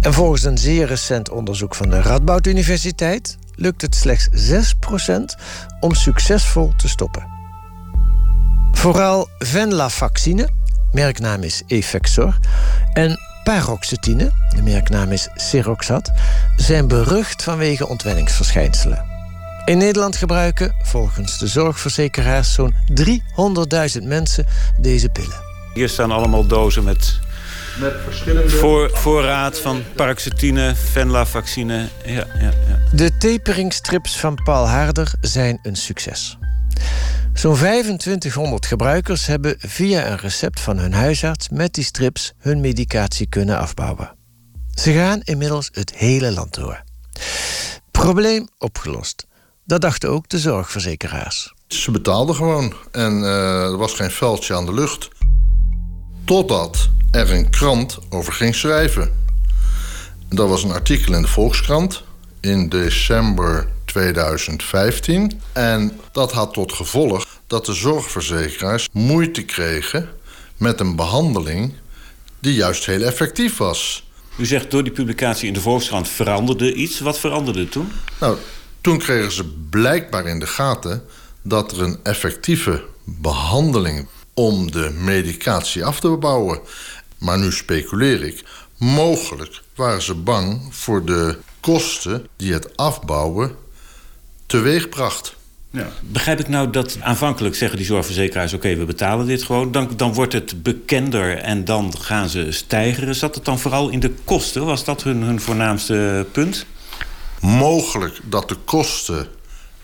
En 0.00 0.12
volgens 0.12 0.42
een 0.42 0.58
zeer 0.58 0.86
recent 0.86 1.30
onderzoek 1.30 1.74
van 1.74 1.90
de 1.90 2.02
Radboud 2.02 2.46
Universiteit 2.46 3.38
lukt 3.54 3.82
het 3.82 3.94
slechts 3.94 4.52
6% 4.52 4.60
om 5.80 5.94
succesvol 5.94 6.72
te 6.76 6.88
stoppen. 6.88 7.26
Vooral 8.72 9.28
venlafaxine, 9.38 10.48
merknaam 10.92 11.42
is 11.42 11.62
Effexor, 11.66 12.38
en 12.92 13.18
paroxetine, 13.44 14.32
de 14.56 14.62
merknaam 14.62 15.12
is 15.12 15.28
Seroxat, 15.34 16.12
zijn 16.56 16.88
berucht 16.88 17.42
vanwege 17.42 17.88
ontwenningsverschijnselen. 17.88 19.04
In 19.64 19.78
Nederland 19.78 20.16
gebruiken, 20.16 20.74
volgens 20.82 21.38
de 21.38 21.46
zorgverzekeraars, 21.46 22.52
zo'n 22.52 22.74
300.000 24.00 24.02
mensen 24.02 24.46
deze 24.80 25.08
pillen. 25.08 25.40
Hier 25.74 25.88
staan 25.88 26.10
allemaal 26.10 26.46
dozen 26.46 26.84
met 26.84 27.18
met 27.78 27.94
verschillende... 28.04 28.48
Voor, 28.48 28.90
voorraad 28.92 29.58
van 29.58 29.82
paroxetine, 29.94 30.74
venlafaxine. 30.74 31.88
Ja, 32.04 32.26
ja, 32.40 32.52
ja. 32.68 32.78
De 32.92 33.16
taperingstrips 33.18 34.18
van 34.18 34.34
Paul 34.44 34.68
Harder 34.68 35.12
zijn 35.20 35.58
een 35.62 35.76
succes. 35.76 36.38
Zo'n 37.32 37.54
2500 37.54 38.66
gebruikers 38.66 39.26
hebben 39.26 39.56
via 39.58 40.06
een 40.06 40.18
recept 40.18 40.60
van 40.60 40.78
hun 40.78 40.92
huisarts 40.92 41.48
met 41.48 41.74
die 41.74 41.84
strips 41.84 42.32
hun 42.38 42.60
medicatie 42.60 43.26
kunnen 43.26 43.58
afbouwen. 43.58 44.16
Ze 44.74 44.92
gaan 44.92 45.20
inmiddels 45.22 45.70
het 45.72 45.94
hele 45.94 46.32
land 46.32 46.54
door. 46.54 46.82
Probleem 47.90 48.48
opgelost. 48.58 49.26
Dat 49.64 49.80
dachten 49.80 50.10
ook 50.10 50.28
de 50.28 50.38
zorgverzekeraars. 50.38 51.54
Ze 51.66 51.90
betaalden 51.90 52.34
gewoon 52.34 52.74
en 52.92 53.18
uh, 53.20 53.62
er 53.62 53.76
was 53.76 53.92
geen 53.92 54.10
veldje 54.10 54.54
aan 54.54 54.66
de 54.66 54.74
lucht. 54.74 55.08
Totdat 56.24 56.88
er 57.10 57.32
een 57.32 57.50
krant 57.50 57.98
over 58.08 58.32
ging 58.32 58.54
schrijven. 58.54 59.12
Dat 60.28 60.48
was 60.48 60.62
een 60.62 60.72
artikel 60.72 61.14
in 61.14 61.22
de 61.22 61.28
Volkskrant 61.28 62.02
in 62.40 62.68
december 62.68 63.68
2015. 63.84 65.40
En 65.52 66.00
dat 66.12 66.32
had 66.32 66.52
tot 66.52 66.72
gevolg 66.72 67.26
dat 67.46 67.66
de 67.66 67.74
zorgverzekeraars 67.74 68.88
moeite 68.92 69.42
kregen 69.42 70.08
met 70.56 70.80
een 70.80 70.96
behandeling 70.96 71.72
die 72.38 72.54
juist 72.54 72.86
heel 72.86 73.02
effectief 73.02 73.56
was. 73.56 74.08
U 74.36 74.46
zegt 74.46 74.70
door 74.70 74.82
die 74.82 74.92
publicatie 74.92 75.48
in 75.48 75.54
de 75.54 75.60
Volkskrant 75.60 76.08
veranderde 76.08 76.74
iets. 76.74 77.00
Wat 77.00 77.18
veranderde 77.18 77.68
toen? 77.68 77.92
Nou, 78.20 78.36
toen 78.80 78.98
kregen 78.98 79.32
ze 79.32 79.44
blijkbaar 79.70 80.26
in 80.26 80.38
de 80.38 80.46
gaten 80.46 81.04
dat 81.42 81.72
er 81.72 81.82
een 81.82 81.98
effectieve 82.02 82.84
behandeling 83.04 84.08
om 84.34 84.70
de 84.70 84.90
medicatie 84.90 85.84
af 85.84 86.00
te 86.00 86.08
bouwen 86.08 86.60
maar 87.20 87.38
nu 87.38 87.52
speculeer 87.52 88.22
ik, 88.22 88.44
mogelijk 88.76 89.62
waren 89.74 90.02
ze 90.02 90.14
bang 90.14 90.60
voor 90.70 91.04
de 91.04 91.38
kosten 91.60 92.26
die 92.36 92.52
het 92.52 92.76
afbouwen 92.76 93.56
teweegbracht. 94.46 95.34
Ja. 95.70 95.88
Begrijp 96.00 96.40
ik 96.40 96.48
nou 96.48 96.70
dat 96.70 96.98
aanvankelijk 97.00 97.54
zeggen 97.54 97.76
die 97.78 97.86
zorgverzekeraars... 97.86 98.52
oké, 98.52 98.76
we 98.76 98.84
betalen 98.84 99.26
dit 99.26 99.42
gewoon, 99.42 99.72
dan, 99.72 99.90
dan 99.96 100.12
wordt 100.12 100.32
het 100.32 100.62
bekender 100.62 101.38
en 101.38 101.64
dan 101.64 101.94
gaan 101.98 102.28
ze 102.28 102.52
stijgen. 102.52 103.14
Zat 103.14 103.34
het 103.34 103.44
dan 103.44 103.58
vooral 103.58 103.88
in 103.88 104.00
de 104.00 104.14
kosten? 104.24 104.64
Was 104.64 104.84
dat 104.84 105.02
hun, 105.02 105.22
hun 105.22 105.40
voornaamste 105.40 106.26
punt? 106.32 106.66
Mogelijk 107.40 108.20
dat 108.24 108.48
de 108.48 108.56
kosten 108.64 109.28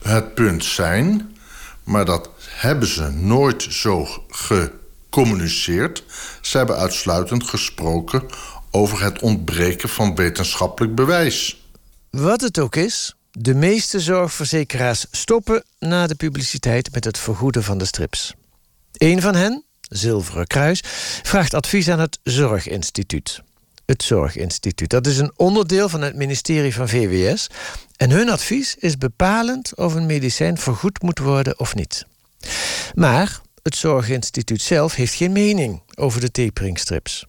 het 0.03 0.35
punt 0.35 0.65
zijn... 0.65 1.37
maar 1.85 2.05
dat 2.05 2.31
hebben 2.57 2.89
ze 2.89 3.11
nooit 3.11 3.63
zo 3.63 4.05
ge 4.29 4.73
gecommuniceerd. 5.17 6.05
Ze 6.41 6.57
hebben 6.57 6.77
uitsluitend 6.77 7.45
gesproken 7.45 8.23
over 8.71 9.03
het 9.03 9.21
ontbreken 9.21 9.89
van 9.89 10.15
wetenschappelijk 10.15 10.95
bewijs. 10.95 11.67
Wat 12.11 12.41
het 12.41 12.59
ook 12.59 12.77
is, 12.77 13.15
de 13.31 13.55
meeste 13.55 14.01
zorgverzekeraars 14.01 15.07
stoppen 15.11 15.65
na 15.79 16.07
de 16.07 16.15
publiciteit 16.15 16.93
met 16.93 17.05
het 17.05 17.19
vergoeden 17.19 17.63
van 17.63 17.79
de 17.79 17.85
strips. 17.85 18.35
Een 18.93 19.21
van 19.21 19.35
hen, 19.35 19.65
Zilveren 19.81 20.47
Kruis, 20.47 20.81
vraagt 21.23 21.55
advies 21.55 21.89
aan 21.89 22.01
het 22.01 22.19
Zorginstituut. 22.23 23.41
Het 23.87 24.03
Zorginstituut, 24.03 24.91
dat 24.91 25.07
is 25.07 25.19
een 25.19 25.33
onderdeel 25.37 25.89
van 25.89 26.03
het 26.03 26.17
ministerie 26.17 26.75
van 26.75 26.89
VWS. 26.89 27.47
En 27.97 28.11
hun 28.11 28.29
advies 28.29 28.77
is 28.79 28.99
bepalend 28.99 29.77
of 29.77 29.95
een 29.95 30.07
medicijn 30.07 30.59
vergoed 30.59 31.03
moet 31.03 31.19
worden 31.19 31.59
of 31.59 31.75
niet. 31.75 32.07
Maar 32.95 33.41
het 33.63 33.77
Zorginstituut 33.77 34.63
zelf 34.63 34.95
heeft 34.95 35.15
geen 35.15 35.33
mening 35.33 35.83
over 35.95 36.21
de 36.21 36.31
taperingstrips. 36.31 37.27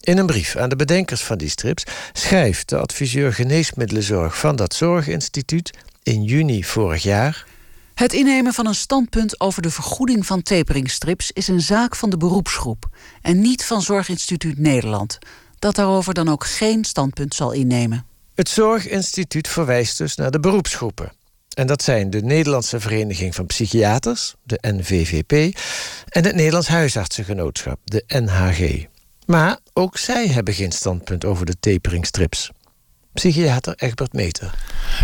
In 0.00 0.18
een 0.18 0.26
brief 0.26 0.56
aan 0.56 0.68
de 0.68 0.76
bedenkers 0.76 1.22
van 1.22 1.38
die 1.38 1.48
strips 1.48 1.84
schrijft 2.12 2.68
de 2.68 2.78
adviseur 2.78 3.32
geneesmiddelenzorg 3.32 4.38
van 4.38 4.56
dat 4.56 4.74
Zorginstituut 4.74 5.70
in 6.02 6.24
juni 6.24 6.64
vorig 6.64 7.02
jaar. 7.02 7.46
Het 7.94 8.12
innemen 8.12 8.52
van 8.52 8.66
een 8.66 8.74
standpunt 8.74 9.40
over 9.40 9.62
de 9.62 9.70
vergoeding 9.70 10.26
van 10.26 10.42
taperingstrips 10.42 11.30
is 11.32 11.48
een 11.48 11.60
zaak 11.60 11.96
van 11.96 12.10
de 12.10 12.16
beroepsgroep 12.16 12.88
en 13.22 13.40
niet 13.40 13.64
van 13.64 13.82
Zorginstituut 13.82 14.58
Nederland, 14.58 15.18
dat 15.58 15.74
daarover 15.74 16.14
dan 16.14 16.28
ook 16.28 16.46
geen 16.46 16.84
standpunt 16.84 17.34
zal 17.34 17.52
innemen. 17.52 18.06
Het 18.34 18.48
Zorginstituut 18.48 19.48
verwijst 19.48 19.98
dus 19.98 20.16
naar 20.16 20.30
de 20.30 20.40
beroepsgroepen. 20.40 21.12
En 21.56 21.66
dat 21.66 21.82
zijn 21.82 22.10
de 22.10 22.22
Nederlandse 22.22 22.80
Vereniging 22.80 23.34
van 23.34 23.46
Psychiaters, 23.46 24.34
de 24.42 24.58
NVVP, 24.60 25.58
en 26.08 26.24
het 26.24 26.34
Nederlands 26.34 26.68
Huisartsengenootschap, 26.68 27.78
de 27.84 28.04
NHG. 28.06 28.84
Maar 29.26 29.58
ook 29.72 29.98
zij 29.98 30.26
hebben 30.26 30.54
geen 30.54 30.72
standpunt 30.72 31.24
over 31.24 31.46
de 31.46 31.56
taperingstrips. 31.60 32.50
Psychiater 33.14 33.74
Egbert 33.76 34.12
Meter. 34.12 34.50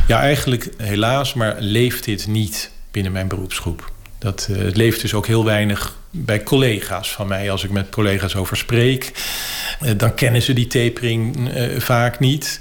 Ja, 0.06 0.20
eigenlijk 0.20 0.68
helaas, 0.76 1.34
maar 1.34 1.56
leeft 1.60 2.04
dit 2.04 2.26
niet 2.26 2.70
binnen 2.90 3.12
mijn 3.12 3.28
beroepsgroep. 3.28 3.92
Dat 4.18 4.48
uh, 4.50 4.72
leeft 4.72 5.00
dus 5.00 5.14
ook 5.14 5.26
heel 5.26 5.44
weinig 5.44 5.96
bij 6.10 6.42
collega's 6.42 7.12
van 7.12 7.28
mij. 7.28 7.50
Als 7.50 7.64
ik 7.64 7.70
met 7.70 7.88
collega's 7.88 8.34
over 8.34 8.56
spreek, 8.56 9.12
uh, 9.82 9.90
dan 9.96 10.14
kennen 10.14 10.42
ze 10.42 10.52
die 10.52 10.66
tapering 10.66 11.54
uh, 11.56 11.80
vaak 11.80 12.18
niet. 12.18 12.60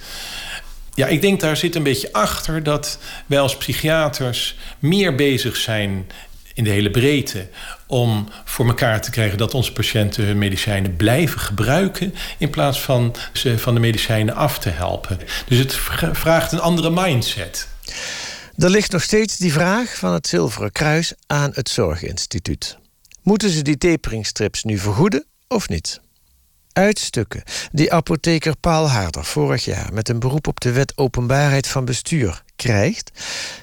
Ja, 0.93 1.07
ik 1.07 1.21
denk 1.21 1.39
daar 1.39 1.57
zit 1.57 1.75
een 1.75 1.83
beetje 1.83 2.13
achter 2.13 2.63
dat 2.63 3.00
wij 3.25 3.39
als 3.39 3.57
psychiaters 3.57 4.57
meer 4.79 5.15
bezig 5.15 5.55
zijn 5.55 6.07
in 6.53 6.63
de 6.63 6.69
hele 6.69 6.91
breedte 6.91 7.48
om 7.88 8.29
voor 8.45 8.67
elkaar 8.67 9.01
te 9.01 9.12
krijgen 9.12 9.38
dat 9.38 9.53
onze 9.53 9.74
patiënten 9.74 10.25
hun 10.25 10.38
medicijnen 10.38 10.95
blijven 10.95 11.39
gebruiken 11.39 12.13
in 12.38 12.50
plaats 12.50 12.81
van 12.81 13.15
ze 13.33 13.60
van 13.60 13.74
de 13.74 13.79
medicijnen 13.79 14.36
af 14.36 14.60
te 14.60 14.69
helpen. 14.69 15.19
Dus 15.48 15.57
het 15.57 15.75
vraagt 16.12 16.51
een 16.51 16.60
andere 16.60 16.89
mindset. 16.89 17.67
Er 18.57 18.69
ligt 18.69 18.91
nog 18.91 19.01
steeds 19.01 19.38
die 19.38 19.53
vraag 19.53 19.98
van 19.98 20.13
het 20.13 20.27
Zilveren 20.27 20.71
Kruis 20.71 21.13
aan 21.27 21.51
het 21.53 21.69
Zorginstituut. 21.69 22.77
Moeten 23.21 23.50
ze 23.50 23.62
die 23.62 23.77
taperingstrips 23.77 24.63
nu 24.63 24.77
vergoeden 24.77 25.25
of 25.48 25.69
niet? 25.69 26.01
Uitstukken 26.74 27.44
die 27.72 27.94
apotheker 27.94 28.58
Paul 28.58 28.90
Haarder 28.90 29.25
vorig 29.25 29.66
jaar 29.66 29.94
met 29.94 30.10
een 30.10 30.20
beroep 30.20 30.48
op 30.48 30.60
de 30.60 30.72
wet 30.72 30.98
openbaarheid 30.98 31.68
van 31.68 31.86
bestuur 31.86 32.44
krijgt, 32.56 33.12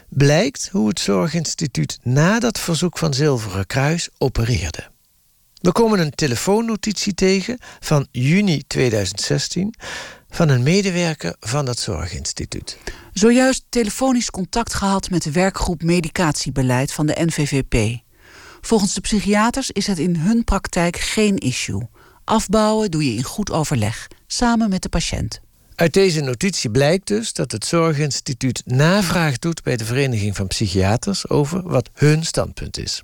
blijkt 0.08 0.68
hoe 0.72 0.88
het 0.88 1.00
Zorginstituut 1.00 1.98
na 2.02 2.38
dat 2.38 2.58
verzoek 2.58 2.98
van 2.98 3.14
Zilveren 3.14 3.66
Kruis 3.66 4.08
opereerde. 4.18 4.90
We 5.60 5.72
komen 5.72 5.98
een 5.98 6.14
telefoonnotitie 6.14 7.14
tegen 7.14 7.58
van 7.80 8.06
juni 8.10 8.62
2016 8.66 9.74
van 10.30 10.48
een 10.48 10.62
medewerker 10.62 11.36
van 11.40 11.66
het 11.66 11.78
Zorginstituut. 11.78 12.78
Zojuist 13.12 13.64
telefonisch 13.68 14.30
contact 14.30 14.74
gehad 14.74 15.10
met 15.10 15.22
de 15.22 15.32
werkgroep 15.32 15.82
Medicatiebeleid 15.82 16.92
van 16.92 17.06
de 17.06 17.16
NVVP. 17.24 18.00
Volgens 18.60 18.94
de 18.94 19.00
psychiaters 19.00 19.70
is 19.70 19.86
het 19.86 19.98
in 19.98 20.16
hun 20.16 20.44
praktijk 20.44 20.96
geen 20.96 21.36
issue. 21.36 21.88
Afbouwen 22.28 22.90
doe 22.90 23.04
je 23.04 23.16
in 23.16 23.22
goed 23.22 23.50
overleg, 23.50 24.08
samen 24.26 24.70
met 24.70 24.82
de 24.82 24.88
patiënt. 24.88 25.40
Uit 25.74 25.92
deze 25.92 26.20
notitie 26.20 26.70
blijkt 26.70 27.06
dus 27.06 27.32
dat 27.32 27.52
het 27.52 27.64
Zorginstituut 27.64 28.62
navraag 28.64 29.38
doet 29.38 29.62
bij 29.62 29.76
de 29.76 29.84
Vereniging 29.84 30.36
van 30.36 30.46
Psychiaters 30.46 31.28
over 31.28 31.62
wat 31.62 31.90
hun 31.94 32.24
standpunt 32.24 32.78
is. 32.78 33.02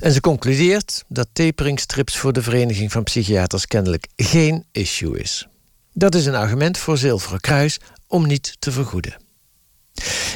En 0.00 0.12
ze 0.12 0.20
concludeert 0.20 1.04
dat 1.08 1.28
taperingstrips 1.32 2.16
voor 2.16 2.32
de 2.32 2.42
Vereniging 2.42 2.92
van 2.92 3.02
Psychiaters 3.02 3.66
kennelijk 3.66 4.06
geen 4.16 4.64
issue 4.72 5.18
is. 5.18 5.46
Dat 5.92 6.14
is 6.14 6.26
een 6.26 6.34
argument 6.34 6.78
voor 6.78 6.98
Zilveren 6.98 7.40
Kruis 7.40 7.78
om 8.06 8.26
niet 8.26 8.56
te 8.58 8.72
vergoeden. 8.72 9.25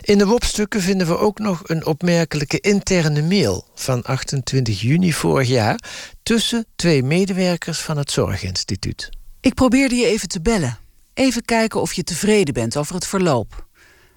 In 0.01 0.19
de 0.19 0.27
WOP-stukken 0.27 0.81
vinden 0.81 1.07
we 1.07 1.19
ook 1.19 1.39
nog 1.39 1.61
een 1.65 1.87
opmerkelijke 1.87 2.61
interne 2.61 3.23
mail 3.23 3.69
van 3.75 4.03
28 4.03 4.81
juni 4.81 5.13
vorig 5.13 5.49
jaar 5.49 5.79
tussen 6.23 6.67
twee 6.77 7.03
medewerkers 7.03 7.81
van 7.81 7.97
het 7.97 8.11
Zorginstituut. 8.11 9.09
Ik 9.41 9.55
probeerde 9.55 9.95
je 9.95 10.07
even 10.07 10.29
te 10.29 10.41
bellen. 10.41 10.79
Even 11.15 11.45
kijken 11.45 11.81
of 11.81 11.93
je 11.93 12.03
tevreden 12.03 12.55
bent 12.55 12.77
over 12.77 12.95
het 12.95 13.07
verloop. 13.07 13.67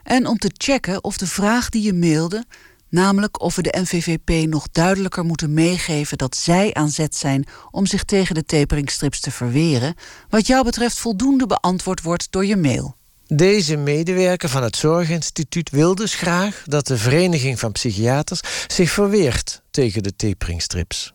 En 0.04 0.28
om 0.28 0.38
te 0.38 0.52
checken 0.54 1.04
of 1.04 1.18
de 1.18 1.28
vraag 1.28 1.70
die 1.70 1.82
je 1.82 1.94
mailde, 1.94 2.46
namelijk 2.90 3.42
of 3.42 3.56
we 3.56 3.62
de 3.62 3.78
NVVP 3.82 4.48
nog 4.48 4.68
duidelijker 4.72 5.24
moeten 5.26 5.54
meegeven 5.54 6.18
dat 6.18 6.36
zij 6.36 6.74
aan 6.74 6.90
zet 6.90 7.16
zijn 7.16 7.46
om 7.72 7.86
zich 7.86 8.04
tegen 8.04 8.36
de 8.36 8.46
taperingstrips 8.46 9.20
te 9.20 9.32
verweren, 9.32 9.96
wat 10.30 10.48
jou 10.48 10.64
betreft 10.64 11.00
voldoende 11.00 11.46
beantwoord 11.46 12.02
wordt 12.02 12.28
door 12.32 12.46
je 12.46 12.58
mail. 12.58 12.96
Deze 13.36 13.76
medewerker 13.76 14.50
van 14.50 14.64
het 14.64 14.76
Zorginstituut 14.76 15.70
wil 15.70 15.96
dus 15.96 16.16
graag 16.16 16.64
dat 16.66 16.88
de 16.88 16.98
Vereniging 16.98 17.60
van 17.60 17.72
Psychiaters 17.72 18.40
zich 18.68 18.92
verweert 18.92 19.62
tegen 19.72 20.04
de 20.04 20.16
taperingstrips. 20.16 21.14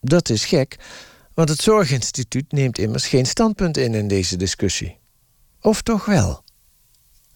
Dat 0.00 0.28
is 0.28 0.44
gek, 0.44 0.76
want 1.34 1.48
het 1.48 1.60
Zorginstituut 1.60 2.52
neemt 2.52 2.78
immers 2.78 3.06
geen 3.06 3.26
standpunt 3.26 3.76
in 3.76 3.94
in 3.94 4.08
deze 4.08 4.36
discussie. 4.36 4.98
Of 5.60 5.82
toch 5.82 6.04
wel? 6.04 6.42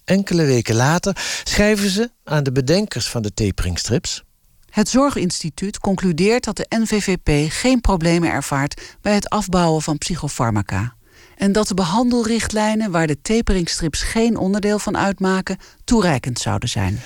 Enkele 0.05 0.45
weken 0.45 0.75
later 0.75 1.41
schrijven 1.45 1.91
ze 1.91 2.11
aan 2.25 2.43
de 2.43 2.53
bedenkers 2.53 3.09
van 3.09 3.23
de 3.23 3.35
taperingstrips. 3.35 4.23
Het 4.71 4.89
Zorginstituut 4.89 5.79
concludeert 5.79 6.45
dat 6.45 6.57
de 6.57 6.67
NVVP 6.69 7.53
geen 7.53 7.81
problemen 7.81 8.31
ervaart 8.31 8.97
bij 9.01 9.15
het 9.15 9.29
afbouwen 9.29 9.83
van 9.83 9.99
psychofarmaca 9.99 10.95
en 11.41 11.53
dat 11.53 11.69
de 11.69 11.75
behandelrichtlijnen 11.75 12.91
waar 12.91 13.07
de 13.07 13.21
taperingstrips 13.23 14.03
geen 14.03 14.37
onderdeel 14.37 14.79
van 14.79 14.97
uitmaken 14.97 15.59
toereikend 15.85 16.39
zouden 16.39 16.69
zijn. 16.69 17.01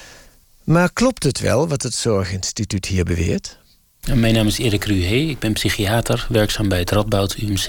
Maar 0.64 0.92
klopt 0.92 1.22
het 1.22 1.40
wel 1.40 1.68
wat 1.68 1.82
het 1.82 1.94
Zorginstituut 1.94 2.86
hier 2.86 3.04
beweert? 3.04 3.58
Mijn 4.14 4.34
naam 4.34 4.46
is 4.46 4.58
Erik 4.58 4.84
Ruhe, 4.84 5.28
ik 5.28 5.38
ben 5.38 5.52
psychiater, 5.52 6.26
werkzaam 6.28 6.68
bij 6.68 6.78
het 6.78 6.90
Radboud 6.90 7.36
UMC. 7.36 7.68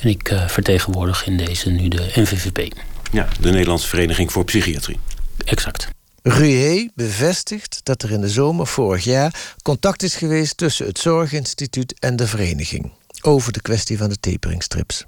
En 0.00 0.08
ik 0.08 0.30
uh, 0.30 0.48
vertegenwoordig 0.48 1.26
in 1.26 1.36
deze 1.36 1.70
nu 1.70 1.88
de 1.88 2.10
NVVP. 2.14 2.74
Ja, 3.12 3.28
de 3.40 3.50
Nederlandse 3.50 3.88
Vereniging 3.88 4.32
voor 4.32 4.44
Psychiatrie. 4.44 4.98
Exact. 5.44 5.88
Ruhe 6.22 6.90
bevestigt 6.94 7.80
dat 7.82 8.02
er 8.02 8.10
in 8.10 8.20
de 8.20 8.28
zomer 8.28 8.66
vorig 8.66 9.04
jaar 9.04 9.54
contact 9.62 10.02
is 10.02 10.14
geweest 10.14 10.56
tussen 10.56 10.86
het 10.86 10.98
Zorginstituut 10.98 11.98
en 11.98 12.16
de 12.16 12.26
vereniging 12.26 12.92
over 13.20 13.52
de 13.52 13.60
kwestie 13.60 13.98
van 13.98 14.08
de 14.08 14.20
taperingstrips. 14.20 15.06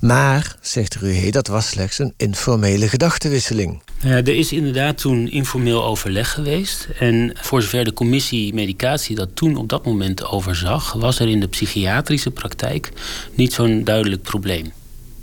Maar, 0.00 0.56
zegt 0.60 0.94
Ruhe, 0.94 1.30
dat 1.30 1.46
was 1.46 1.68
slechts 1.68 1.98
een 1.98 2.14
informele 2.16 2.88
gedachtenwisseling. 2.88 3.82
Ja, 4.02 4.16
er 4.16 4.36
is 4.36 4.52
inderdaad 4.52 4.98
toen 4.98 5.30
informeel 5.30 5.84
overleg 5.84 6.32
geweest. 6.32 6.88
En 6.98 7.32
voor 7.34 7.62
zover 7.62 7.84
de 7.84 7.92
commissie 7.92 8.54
medicatie 8.54 9.16
dat 9.16 9.28
toen 9.34 9.56
op 9.56 9.68
dat 9.68 9.84
moment 9.84 10.24
overzag, 10.24 10.92
was 10.92 11.18
er 11.18 11.28
in 11.28 11.40
de 11.40 11.48
psychiatrische 11.48 12.30
praktijk 12.30 12.92
niet 13.34 13.52
zo'n 13.52 13.84
duidelijk 13.84 14.22
probleem 14.22 14.72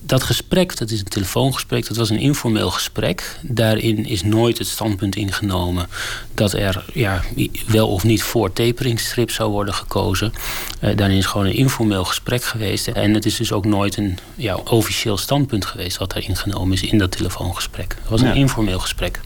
dat 0.01 0.23
gesprek, 0.23 0.77
dat 0.77 0.91
is 0.91 0.99
een 0.99 1.05
telefoongesprek, 1.05 1.87
dat 1.87 1.97
was 1.97 2.09
een 2.09 2.19
informeel 2.19 2.71
gesprek. 2.71 3.39
Daarin 3.41 4.05
is 4.05 4.23
nooit 4.23 4.57
het 4.57 4.67
standpunt 4.67 5.15
ingenomen 5.15 5.87
dat 6.33 6.53
er 6.53 6.85
ja, 6.93 7.21
wel 7.67 7.87
of 7.87 8.03
niet 8.03 8.23
voor 8.23 8.53
taperingstrip 8.53 9.31
zou 9.31 9.51
worden 9.51 9.73
gekozen. 9.73 10.33
Uh, 10.81 10.95
daarin 10.95 11.17
is 11.17 11.25
gewoon 11.25 11.45
een 11.45 11.55
informeel 11.55 12.05
gesprek 12.05 12.43
geweest. 12.43 12.87
En 12.87 13.13
het 13.13 13.25
is 13.25 13.35
dus 13.35 13.51
ook 13.51 13.65
nooit 13.65 13.97
een 13.97 14.17
ja, 14.35 14.55
officieel 14.55 15.17
standpunt 15.17 15.65
geweest 15.65 15.97
wat 15.97 16.11
daar 16.11 16.23
ingenomen 16.23 16.73
is 16.73 16.81
in 16.81 16.97
dat 16.97 17.11
telefoongesprek. 17.11 17.95
Het 18.01 18.09
was 18.09 18.21
een 18.21 18.35
informeel 18.35 18.79
gesprek. 18.79 19.19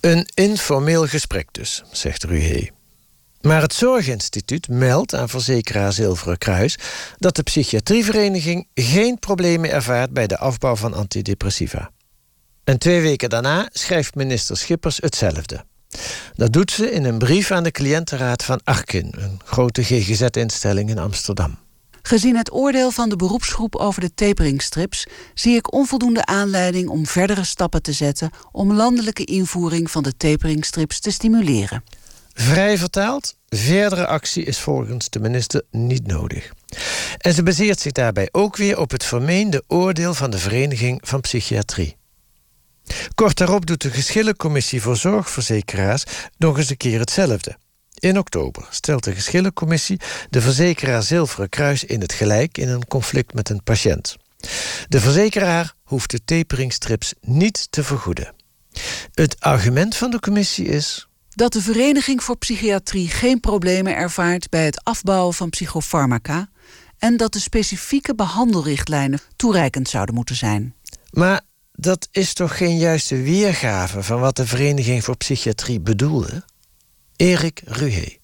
Een 0.00 0.28
informeel 0.34 1.06
gesprek 1.06 1.48
dus, 1.52 1.82
zegt 1.92 2.24
Ruhe. 2.24 2.77
Maar 3.40 3.62
het 3.62 3.74
Zorginstituut 3.74 4.68
meldt 4.68 5.14
aan 5.14 5.28
verzekeraar 5.28 5.92
Zilveren 5.92 6.38
Kruis 6.38 6.78
dat 7.16 7.36
de 7.36 7.42
psychiatrievereniging 7.42 8.68
geen 8.74 9.18
problemen 9.18 9.70
ervaart 9.70 10.12
bij 10.12 10.26
de 10.26 10.38
afbouw 10.38 10.76
van 10.76 10.94
antidepressiva. 10.94 11.90
En 12.64 12.78
twee 12.78 13.00
weken 13.00 13.30
daarna 13.30 13.68
schrijft 13.72 14.14
minister 14.14 14.56
Schippers 14.56 14.96
hetzelfde. 14.96 15.64
Dat 16.34 16.52
doet 16.52 16.70
ze 16.70 16.90
in 16.90 17.04
een 17.04 17.18
brief 17.18 17.50
aan 17.50 17.62
de 17.62 17.70
cliëntenraad 17.70 18.44
van 18.44 18.60
Arkin, 18.64 19.14
een 19.16 19.40
grote 19.44 19.82
GGZ-instelling 19.82 20.90
in 20.90 20.98
Amsterdam. 20.98 21.58
Gezien 22.02 22.36
het 22.36 22.52
oordeel 22.52 22.90
van 22.90 23.08
de 23.08 23.16
beroepsgroep 23.16 23.76
over 23.76 24.00
de 24.00 24.14
taperingstrips 24.14 25.06
zie 25.34 25.56
ik 25.56 25.72
onvoldoende 25.72 26.26
aanleiding 26.26 26.88
om 26.88 27.06
verdere 27.06 27.44
stappen 27.44 27.82
te 27.82 27.92
zetten 27.92 28.30
om 28.52 28.72
landelijke 28.72 29.24
invoering 29.24 29.90
van 29.90 30.02
de 30.02 30.16
taperingstrips 30.16 31.00
te 31.00 31.10
stimuleren. 31.10 31.84
Vrij 32.40 32.78
vertaald, 32.78 33.36
verdere 33.48 34.06
actie 34.06 34.44
is 34.44 34.58
volgens 34.58 35.08
de 35.08 35.20
minister 35.20 35.62
niet 35.70 36.06
nodig. 36.06 36.52
En 37.18 37.34
ze 37.34 37.42
baseert 37.42 37.80
zich 37.80 37.92
daarbij 37.92 38.28
ook 38.32 38.56
weer 38.56 38.78
op 38.78 38.90
het 38.90 39.04
vermeende 39.04 39.64
oordeel 39.66 40.14
van 40.14 40.30
de 40.30 40.38
Vereniging 40.38 41.00
van 41.04 41.20
Psychiatrie. 41.20 41.96
Kort 43.14 43.36
daarop 43.36 43.66
doet 43.66 43.82
de 43.82 43.90
geschillencommissie 43.90 44.82
voor 44.82 44.96
zorgverzekeraars 44.96 46.04
nog 46.36 46.58
eens 46.58 46.70
een 46.70 46.76
keer 46.76 46.98
hetzelfde. 46.98 47.56
In 47.98 48.18
oktober 48.18 48.66
stelt 48.70 49.04
de 49.04 49.14
geschillencommissie 49.14 50.00
de 50.30 50.40
verzekeraar 50.40 51.02
Zilveren 51.02 51.48
Kruis 51.48 51.84
in 51.84 52.00
het 52.00 52.12
gelijk 52.12 52.58
in 52.58 52.68
een 52.68 52.86
conflict 52.86 53.34
met 53.34 53.48
een 53.48 53.62
patiënt. 53.62 54.16
De 54.88 55.00
verzekeraar 55.00 55.74
hoeft 55.82 56.10
de 56.10 56.24
taperingstrips 56.24 57.14
niet 57.20 57.66
te 57.70 57.84
vergoeden. 57.84 58.34
Het 59.12 59.40
argument 59.40 59.96
van 59.96 60.10
de 60.10 60.20
commissie 60.20 60.66
is 60.66 61.07
dat 61.38 61.52
de 61.52 61.62
Vereniging 61.62 62.22
voor 62.22 62.36
Psychiatrie 62.38 63.08
geen 63.08 63.40
problemen 63.40 63.96
ervaart 63.96 64.50
bij 64.50 64.64
het 64.64 64.84
afbouwen 64.84 65.34
van 65.34 65.50
psychofarmaca 65.50 66.48
en 66.98 67.16
dat 67.16 67.32
de 67.32 67.40
specifieke 67.40 68.14
behandelrichtlijnen 68.14 69.20
toereikend 69.36 69.88
zouden 69.88 70.14
moeten 70.14 70.36
zijn. 70.36 70.74
Maar 71.10 71.40
dat 71.72 72.08
is 72.10 72.32
toch 72.32 72.56
geen 72.56 72.78
juiste 72.78 73.22
weergave 73.22 74.02
van 74.02 74.20
wat 74.20 74.36
de 74.36 74.46
Vereniging 74.46 75.04
voor 75.04 75.16
Psychiatrie 75.16 75.80
bedoelde? 75.80 76.44
Erik 77.16 77.62
Ruhe. 77.64 78.17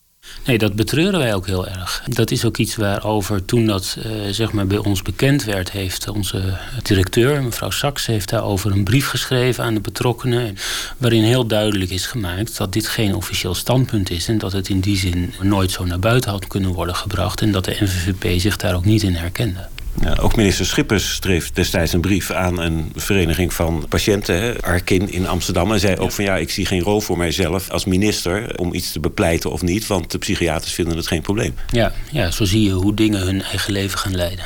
Nee, 0.44 0.58
dat 0.58 0.74
betreuren 0.74 1.18
wij 1.18 1.34
ook 1.34 1.46
heel 1.46 1.68
erg. 1.68 2.02
Dat 2.06 2.30
is 2.30 2.44
ook 2.44 2.56
iets 2.56 2.76
waarover 2.76 3.44
toen 3.44 3.66
dat 3.66 3.96
uh, 3.98 4.12
zeg 4.30 4.52
maar 4.52 4.66
bij 4.66 4.78
ons 4.78 5.02
bekend 5.02 5.44
werd, 5.44 5.70
heeft 5.70 6.08
onze 6.08 6.58
directeur, 6.82 7.42
mevrouw 7.42 7.70
Saks, 7.70 8.06
heeft 8.06 8.28
daarover 8.28 8.72
een 8.72 8.84
brief 8.84 9.08
geschreven 9.08 9.64
aan 9.64 9.74
de 9.74 9.80
betrokkenen. 9.80 10.56
Waarin 10.98 11.22
heel 11.22 11.46
duidelijk 11.46 11.90
is 11.90 12.06
gemaakt 12.06 12.56
dat 12.56 12.72
dit 12.72 12.86
geen 12.86 13.14
officieel 13.14 13.54
standpunt 13.54 14.10
is. 14.10 14.28
En 14.28 14.38
dat 14.38 14.52
het 14.52 14.68
in 14.68 14.80
die 14.80 14.96
zin 14.96 15.34
nooit 15.40 15.70
zo 15.70 15.84
naar 15.84 15.98
buiten 15.98 16.30
had 16.30 16.46
kunnen 16.46 16.72
worden 16.72 16.96
gebracht. 16.96 17.40
En 17.40 17.52
dat 17.52 17.64
de 17.64 17.76
NVVP 17.80 18.40
zich 18.40 18.56
daar 18.56 18.74
ook 18.74 18.84
niet 18.84 19.02
in 19.02 19.14
herkende. 19.14 19.68
Ja, 20.00 20.16
ook 20.20 20.36
minister 20.36 20.66
Schippers 20.66 21.14
schreef 21.14 21.50
destijds 21.50 21.92
een 21.92 22.00
brief 22.00 22.30
aan 22.30 22.58
een 22.58 22.92
vereniging 22.94 23.52
van 23.52 23.86
patiënten, 23.88 24.42
hè, 24.42 24.62
Arkin 24.62 25.12
in 25.12 25.26
Amsterdam. 25.26 25.72
En 25.72 25.80
zei 25.80 25.96
ook 25.96 26.12
van 26.12 26.24
ja, 26.24 26.36
ik 26.36 26.50
zie 26.50 26.66
geen 26.66 26.80
rol 26.80 27.00
voor 27.00 27.16
mijzelf 27.16 27.70
als 27.70 27.84
minister 27.84 28.58
om 28.58 28.74
iets 28.74 28.92
te 28.92 29.00
bepleiten 29.00 29.50
of 29.50 29.62
niet, 29.62 29.86
want 29.86 30.10
de 30.10 30.18
psychiaters 30.18 30.72
vinden 30.72 30.96
het 30.96 31.06
geen 31.06 31.22
probleem. 31.22 31.54
Ja, 31.70 31.92
ja, 32.10 32.30
zo 32.30 32.44
zie 32.44 32.62
je 32.62 32.70
hoe 32.70 32.94
dingen 32.94 33.20
hun 33.20 33.42
eigen 33.42 33.72
leven 33.72 33.98
gaan 33.98 34.14
leiden. 34.14 34.44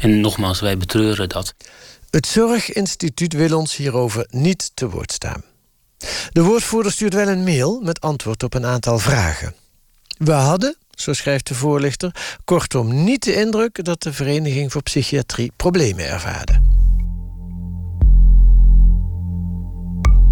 En 0.00 0.20
nogmaals, 0.20 0.60
wij 0.60 0.76
betreuren 0.76 1.28
dat. 1.28 1.54
Het 2.10 2.26
Zorginstituut 2.26 3.32
wil 3.32 3.58
ons 3.58 3.76
hierover 3.76 4.26
niet 4.30 4.70
te 4.74 4.88
woord 4.88 5.12
staan. 5.12 5.42
De 6.32 6.42
woordvoerder 6.42 6.92
stuurt 6.92 7.14
wel 7.14 7.28
een 7.28 7.44
mail 7.44 7.80
met 7.80 8.00
antwoord 8.00 8.42
op 8.42 8.54
een 8.54 8.66
aantal 8.66 8.98
vragen. 8.98 9.54
We 10.18 10.32
hadden, 10.32 10.76
zo 10.96 11.12
schrijft 11.12 11.46
de 11.46 11.54
voorlichter, 11.54 12.38
kortom 12.44 13.04
niet 13.04 13.24
de 13.24 13.34
indruk 13.34 13.84
dat 13.84 14.02
de 14.02 14.12
Vereniging 14.12 14.72
voor 14.72 14.82
Psychiatrie 14.82 15.52
problemen 15.56 16.08
ervaarde. 16.08 16.60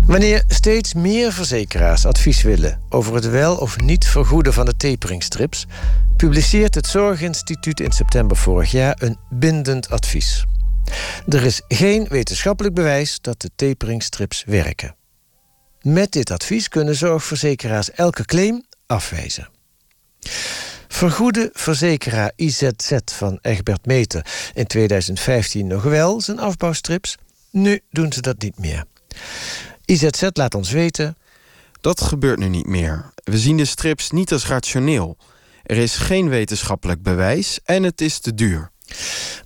Wanneer 0.07 0.45
steeds 0.49 0.95
meer 0.95 1.33
verzekeraars 1.33 2.07
advies 2.07 2.43
willen 2.43 2.81
over 2.89 3.15
het 3.15 3.31
wel 3.31 3.57
of 3.57 3.81
niet 3.81 4.07
vergoeden 4.07 4.53
van 4.53 4.65
de 4.65 4.77
taperingstrips, 4.77 5.67
publiceert 6.17 6.75
het 6.75 6.87
Zorginstituut 6.87 7.81
in 7.81 7.93
september 7.93 8.37
vorig 8.37 8.71
jaar 8.71 8.97
een 8.99 9.17
bindend 9.31 9.91
advies. 9.91 10.45
Er 11.29 11.43
is 11.43 11.63
geen 11.69 12.07
wetenschappelijk 12.09 12.75
bewijs 12.75 13.19
dat 13.21 13.41
de 13.41 13.51
taperingstrips 13.57 14.45
werken. 14.47 14.97
Met 15.81 16.13
dit 16.13 16.31
advies 16.31 16.69
kunnen 16.69 16.95
zorgverzekeraars 16.95 17.91
elke 17.91 18.25
claim 18.25 18.65
afwijzen. 18.87 19.49
Vergoede 20.89 21.51
verzekeraar 21.53 22.33
IZZ 22.37 22.99
van 23.05 23.39
Egbert 23.43 23.87
Meter 23.87 24.27
in 24.55 24.67
2015 24.67 25.67
nog 25.67 25.83
wel 25.83 26.21
zijn 26.21 26.39
afbouwstrips. 26.39 27.17
Nu 27.51 27.81
doen 27.91 28.13
ze 28.13 28.21
dat 28.21 28.43
niet 28.43 28.59
meer. 28.59 28.85
IZZ 29.85 30.29
laat 30.33 30.55
ons 30.55 30.71
weten. 30.71 31.17
Dat 31.81 32.01
gebeurt 32.01 32.39
nu 32.39 32.49
niet 32.49 32.67
meer. 32.67 33.13
We 33.25 33.39
zien 33.39 33.57
de 33.57 33.65
strips 33.65 34.11
niet 34.11 34.33
als 34.33 34.47
rationeel. 34.47 35.17
Er 35.63 35.77
is 35.77 35.97
geen 35.97 36.29
wetenschappelijk 36.29 37.03
bewijs 37.03 37.59
en 37.65 37.83
het 37.83 38.01
is 38.01 38.19
te 38.19 38.35
duur. 38.35 38.71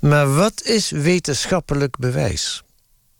Maar 0.00 0.34
wat 0.34 0.62
is 0.62 0.90
wetenschappelijk 0.90 1.96
bewijs? 1.96 2.62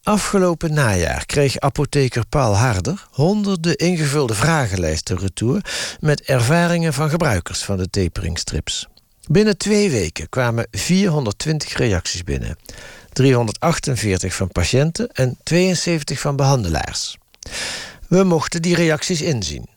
Afgelopen 0.09 0.75
najaar 0.75 1.27
kreeg 1.27 1.59
apotheker 1.59 2.27
Paul 2.27 2.57
Harder 2.57 3.07
honderden 3.11 3.77
ingevulde 3.77 4.35
vragenlijsten 4.35 5.19
retour 5.19 5.65
met 6.01 6.21
ervaringen 6.21 6.93
van 6.93 7.11
gebruikers 7.11 7.63
van 7.63 7.77
de 7.77 7.91
taperingstrips. 7.91 8.87
Binnen 9.27 9.59
twee 9.59 9.91
weken 9.91 10.29
kwamen 10.29 10.67
420 10.71 11.77
reacties 11.77 12.25
binnen. 12.25 12.57
348 13.13 14.35
van 14.35 14.49
patiënten 14.49 15.09
en 15.09 15.39
72 15.43 16.21
van 16.21 16.37
behandelaars. 16.37 17.17
We 18.07 18.25
mochten 18.25 18.63
die 18.63 18.75
reacties 18.75 19.23
inzien. 19.23 19.69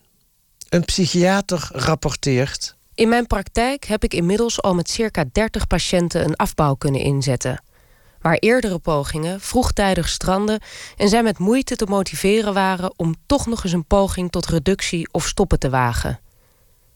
Een 0.68 0.84
psychiater 0.84 1.68
rapporteert. 1.72 2.76
In 2.94 3.08
mijn 3.08 3.26
praktijk 3.26 3.84
heb 3.84 4.04
ik 4.04 4.14
inmiddels 4.14 4.62
al 4.62 4.74
met 4.74 4.90
circa 4.90 5.24
30 5.32 5.66
patiënten 5.66 6.24
een 6.24 6.36
afbouw 6.36 6.74
kunnen 6.74 7.00
inzetten. 7.00 7.62
Waar 8.22 8.36
eerdere 8.36 8.78
pogingen 8.78 9.40
vroegtijdig 9.40 10.08
stranden 10.08 10.60
en 10.96 11.08
zij 11.08 11.22
met 11.22 11.38
moeite 11.38 11.76
te 11.76 11.86
motiveren 11.86 12.54
waren 12.54 12.92
om 12.96 13.14
toch 13.26 13.46
nog 13.46 13.64
eens 13.64 13.72
een 13.72 13.86
poging 13.86 14.30
tot 14.30 14.46
reductie 14.46 15.08
of 15.12 15.26
stoppen 15.26 15.58
te 15.58 15.70
wagen. 15.70 16.20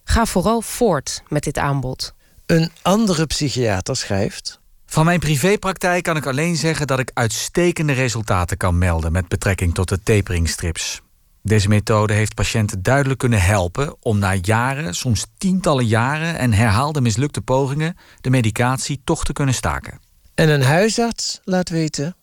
Ga 0.04 0.26
vooral 0.26 0.60
voort 0.60 1.22
met 1.28 1.42
dit 1.42 1.58
aanbod. 1.58 2.14
Een 2.46 2.70
andere 2.82 3.26
psychiater 3.26 3.96
schrijft. 3.96 4.60
Van 4.86 5.04
mijn 5.04 5.20
privépraktijk 5.20 6.02
kan 6.02 6.16
ik 6.16 6.26
alleen 6.26 6.56
zeggen 6.56 6.86
dat 6.86 6.98
ik 6.98 7.10
uitstekende 7.14 7.92
resultaten 7.92 8.56
kan 8.56 8.78
melden 8.78 9.12
met 9.12 9.28
betrekking 9.28 9.74
tot 9.74 9.88
de 9.88 10.02
taperingstrips. 10.02 11.00
Deze 11.42 11.68
methode 11.68 12.12
heeft 12.12 12.34
patiënten 12.34 12.82
duidelijk 12.82 13.18
kunnen 13.18 13.42
helpen 13.42 13.96
om 14.00 14.18
na 14.18 14.34
jaren, 14.42 14.94
soms 14.94 15.26
tientallen 15.38 15.86
jaren 15.86 16.38
en 16.38 16.52
herhaalde 16.52 17.00
mislukte 17.00 17.40
pogingen 17.40 17.96
de 18.20 18.30
medicatie 18.30 19.00
toch 19.04 19.24
te 19.24 19.32
kunnen 19.32 19.54
staken. 19.54 20.00
En 20.36 20.48
een 20.48 20.62
huisarts 20.62 21.40
laat 21.44 21.68
weten. 21.68 22.16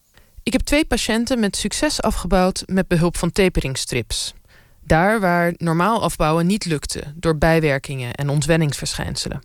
Ik 0.44 0.54
heb 0.54 0.62
twee 0.62 0.86
patiënten 0.86 1.40
met 1.40 1.56
succes 1.56 2.02
afgebouwd 2.02 2.64
met 2.66 2.88
behulp 2.88 3.18
van 3.18 3.32
taperingstrips. 3.32 4.34
Daar 4.84 5.20
waar 5.20 5.54
normaal 5.58 6.02
afbouwen 6.02 6.46
niet 6.46 6.66
lukte 6.66 7.04
door 7.16 7.38
bijwerkingen 7.38 8.14
en 8.14 8.30
ontwenningsverschijnselen. 8.30 9.44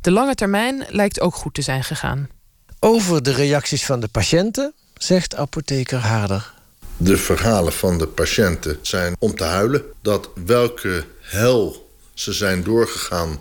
De 0.00 0.10
lange 0.10 0.34
termijn 0.34 0.84
lijkt 0.88 1.20
ook 1.20 1.34
goed 1.34 1.54
te 1.54 1.62
zijn 1.62 1.84
gegaan. 1.84 2.28
Over 2.78 3.22
de 3.22 3.32
reacties 3.32 3.84
van 3.84 4.00
de 4.00 4.08
patiënten 4.08 4.74
zegt 4.94 5.36
apotheker 5.36 5.98
Harder. 5.98 6.52
De 6.96 7.16
verhalen 7.16 7.72
van 7.72 7.98
de 7.98 8.06
patiënten 8.06 8.78
zijn 8.82 9.16
om 9.18 9.34
te 9.34 9.44
huilen. 9.44 9.82
Dat 10.02 10.30
welke 10.44 11.04
hel 11.20 11.90
ze 12.14 12.32
zijn 12.32 12.62
doorgegaan 12.62 13.40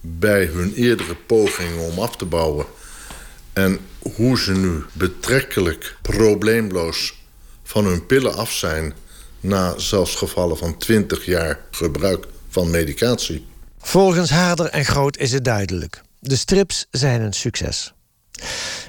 bij 0.00 0.44
hun 0.44 0.74
eerdere 0.74 1.14
pogingen 1.14 1.90
om 1.90 1.98
af 1.98 2.16
te 2.16 2.24
bouwen. 2.24 2.66
En 3.52 3.80
hoe 4.14 4.38
ze 4.38 4.52
nu 4.52 4.84
betrekkelijk 4.92 5.96
probleemloos 6.02 7.24
van 7.62 7.84
hun 7.84 8.06
pillen 8.06 8.34
af 8.34 8.52
zijn... 8.52 8.94
na 9.40 9.78
zelfs 9.78 10.14
gevallen 10.14 10.56
van 10.56 10.78
20 10.78 11.24
jaar 11.24 11.60
gebruik 11.70 12.26
van 12.48 12.70
medicatie. 12.70 13.46
Volgens 13.78 14.30
Harder 14.30 14.66
en 14.66 14.84
Groot 14.84 15.16
is 15.16 15.32
het 15.32 15.44
duidelijk. 15.44 16.02
De 16.20 16.36
strips 16.36 16.86
zijn 16.90 17.20
een 17.20 17.32
succes. 17.32 17.94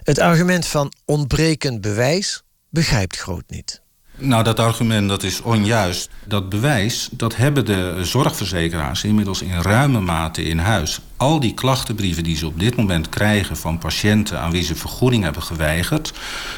Het 0.03 0.19
argument 0.19 0.65
van 0.65 0.93
ontbrekend 1.06 1.82
bewijs 1.82 2.43
begrijpt 2.69 3.17
Groot 3.17 3.43
niet. 3.47 3.82
Nou, 4.19 4.43
dat 4.43 4.60
argument 4.60 5.10
dat 5.10 5.23
is 5.23 5.41
onjuist. 5.41 6.10
Dat 6.25 6.49
bewijs, 6.49 7.10
dat 7.12 7.36
hebben 7.36 7.65
de 7.65 7.99
zorgverzekeraars 8.01 9.03
inmiddels 9.03 9.41
in 9.41 9.62
ruime 9.62 9.99
mate 9.99 10.43
in 10.43 10.58
huis. 10.58 10.99
Al 11.17 11.39
die 11.39 11.53
klachtenbrieven 11.53 12.23
die 12.23 12.38
ze 12.38 12.47
op 12.47 12.60
dit 12.60 12.75
moment 12.75 13.10
krijgen 13.10 13.58
van 13.58 13.77
patiënten 13.77 14.39
aan 14.39 14.51
wie 14.51 14.63
ze 14.63 14.75
vergoeding 14.75 15.23
hebben 15.23 15.43
geweigerd. 15.43 16.13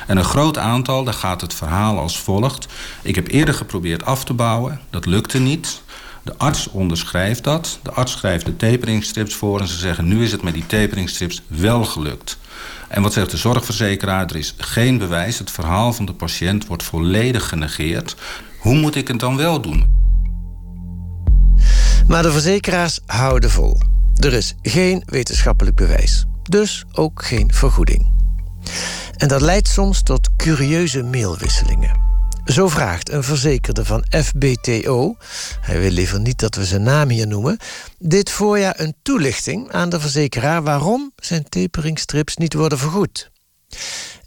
En 0.07 0.17
een 0.17 0.23
groot 0.23 0.57
aantal, 0.57 1.03
daar 1.03 1.13
gaat 1.13 1.41
het 1.41 1.53
verhaal 1.53 1.99
als 1.99 2.19
volgt. 2.19 2.67
Ik 3.01 3.15
heb 3.15 3.27
eerder 3.27 3.53
geprobeerd 3.53 4.05
af 4.05 4.23
te 4.23 4.33
bouwen, 4.33 4.79
dat 4.89 5.05
lukte 5.05 5.39
niet. 5.39 5.81
De 6.23 6.37
arts 6.37 6.69
onderschrijft 6.69 7.43
dat. 7.43 7.79
De 7.83 7.91
arts 7.91 8.11
schrijft 8.11 8.45
de 8.45 8.55
taperingstrips 8.55 9.35
voor 9.35 9.59
en 9.59 9.67
ze 9.67 9.77
zeggen 9.77 10.07
nu 10.07 10.23
is 10.23 10.31
het 10.31 10.41
met 10.41 10.53
die 10.53 10.65
taperingstrips 10.65 11.41
wel 11.47 11.85
gelukt. 11.85 12.37
En 12.87 13.01
wat 13.01 13.13
zegt 13.13 13.31
de 13.31 13.37
zorgverzekeraar? 13.37 14.25
Er 14.25 14.35
is 14.35 14.55
geen 14.57 14.97
bewijs. 14.97 15.39
Het 15.39 15.51
verhaal 15.51 15.93
van 15.93 16.05
de 16.05 16.13
patiënt 16.13 16.67
wordt 16.67 16.83
volledig 16.83 17.49
genegeerd. 17.49 18.15
Hoe 18.59 18.75
moet 18.75 18.95
ik 18.95 19.07
het 19.07 19.19
dan 19.19 19.37
wel 19.37 19.61
doen? 19.61 19.97
Maar 22.07 22.23
de 22.23 22.31
verzekeraars 22.31 22.99
houden 23.05 23.49
vol. 23.49 23.81
Er 24.15 24.33
is 24.33 24.55
geen 24.61 25.03
wetenschappelijk 25.05 25.75
bewijs. 25.75 26.25
Dus 26.43 26.85
ook 26.91 27.23
geen 27.23 27.53
vergoeding. 27.53 28.11
En 29.17 29.27
dat 29.27 29.41
leidt 29.41 29.67
soms 29.67 30.03
tot 30.03 30.29
curieuze 30.35 31.03
mailwisselingen. 31.03 32.08
Zo 32.49 32.67
vraagt 32.67 33.11
een 33.11 33.23
verzekerde 33.23 33.85
van 33.85 34.05
FBTO, 34.09 35.15
hij 35.61 35.79
wil 35.79 35.91
liever 35.91 36.19
niet 36.19 36.39
dat 36.39 36.55
we 36.55 36.65
zijn 36.65 36.83
naam 36.83 37.09
hier 37.09 37.27
noemen, 37.27 37.57
dit 37.97 38.29
voorjaar 38.29 38.79
een 38.79 38.95
toelichting 39.01 39.71
aan 39.71 39.89
de 39.89 39.99
verzekeraar 39.99 40.63
waarom 40.63 41.11
zijn 41.15 41.49
taperingstrips 41.49 42.35
niet 42.35 42.53
worden 42.53 42.77
vergoed. 42.77 43.31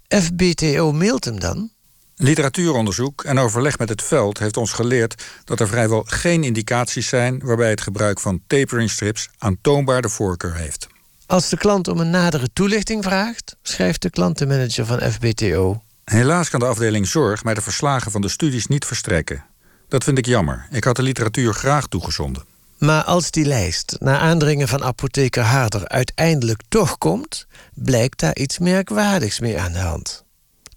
FBTO 0.09 0.93
mailt 0.93 1.25
hem 1.25 1.41
dan. 1.41 1.71
Literatuuronderzoek 2.15 3.25
en 3.25 3.39
overleg 3.39 3.79
met 3.79 3.89
het 3.89 4.03
veld 4.03 4.39
heeft 4.39 4.57
ons 4.57 4.73
geleerd 4.73 5.25
dat 5.45 5.61
er 5.61 5.69
vrijwel 5.69 6.05
geen 6.07 6.45
indicaties 6.45 7.09
zijn 7.09 7.41
waarbij 7.45 7.71
het 7.71 7.81
gebruik 7.81 8.21
van 8.21 8.43
taperingstrips 8.47 9.29
aantoonbaar 9.39 10.03
de 10.03 10.09
voorkeur 10.09 10.55
heeft. 10.55 10.87
Als 11.27 11.49
de 11.49 11.57
klant 11.57 11.89
om 11.89 12.01
een 12.01 12.11
nadere 12.11 12.49
toelichting 12.53 13.05
vraagt, 13.05 13.57
schrijft 13.63 14.03
de 14.03 14.11
klantenmanager 14.11 14.87
van 14.87 15.01
FBTO. 15.01 15.83
Helaas 16.05 16.51
kan 16.51 16.61
de 16.61 16.67
afdeling 16.67 17.07
zorg 17.07 17.45
mij 17.45 17.55
de 17.55 17.61
verslagen 17.61 18.11
van 18.11 18.21
de 18.21 18.29
studies 18.29 18.67
niet 18.67 18.85
verstrekken. 18.85 19.45
Dat 19.89 20.05
vind 20.05 20.19
ik 20.19 20.27
jammer. 20.27 20.67
Ik 20.71 20.85
had 20.85 20.97
de 20.97 21.03
literatuur 21.03 21.55
graag 21.55 21.87
toegezonden. 21.87 22.45
Maar 22.79 23.05
als 23.05 23.31
die 23.31 23.45
lijst, 23.45 23.97
na 24.01 24.19
aandringen 24.19 24.69
van 24.69 24.83
apotheker 24.83 25.43
Harder, 25.43 25.89
uiteindelijk 25.89 26.63
toch 26.69 26.99
komt, 26.99 27.47
blijkt 27.75 28.21
daar 28.21 28.37
iets 28.37 28.59
merkwaardigs 28.59 29.41
mee 29.41 29.61
aan 29.61 29.73
de 29.73 29.79
hand. 29.79 30.25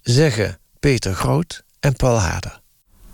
Zeggen 0.02 0.58
Peter 0.80 1.14
Groot 1.14 1.62
en 1.80 1.96
Paul 1.96 2.18
Harder. 2.18 2.60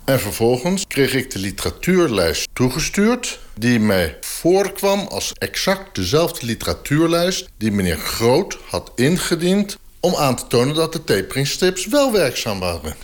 En 0.05 0.21
vervolgens 0.21 0.87
kreeg 0.87 1.15
ik 1.15 1.31
de 1.31 1.39
literatuurlijst 1.39 2.49
toegestuurd, 2.53 3.41
die 3.55 3.81
mij 3.81 4.17
voorkwam 4.21 5.01
als 5.01 5.33
exact 5.33 5.95
dezelfde 5.95 6.47
literatuurlijst 6.47 7.49
die 7.57 7.73
meneer 7.73 7.99
Groot 7.99 8.59
had 8.69 8.93
ingediend 8.95 9.79
om 10.05 10.17
aan 10.17 10.37
te 10.37 10.47
tonen 10.47 10.75
dat 10.75 10.93
de 10.93 11.05
taperingstrips 11.05 11.87
wel 11.87 12.13
werkzaam 12.13 12.59
waren. 12.59 12.95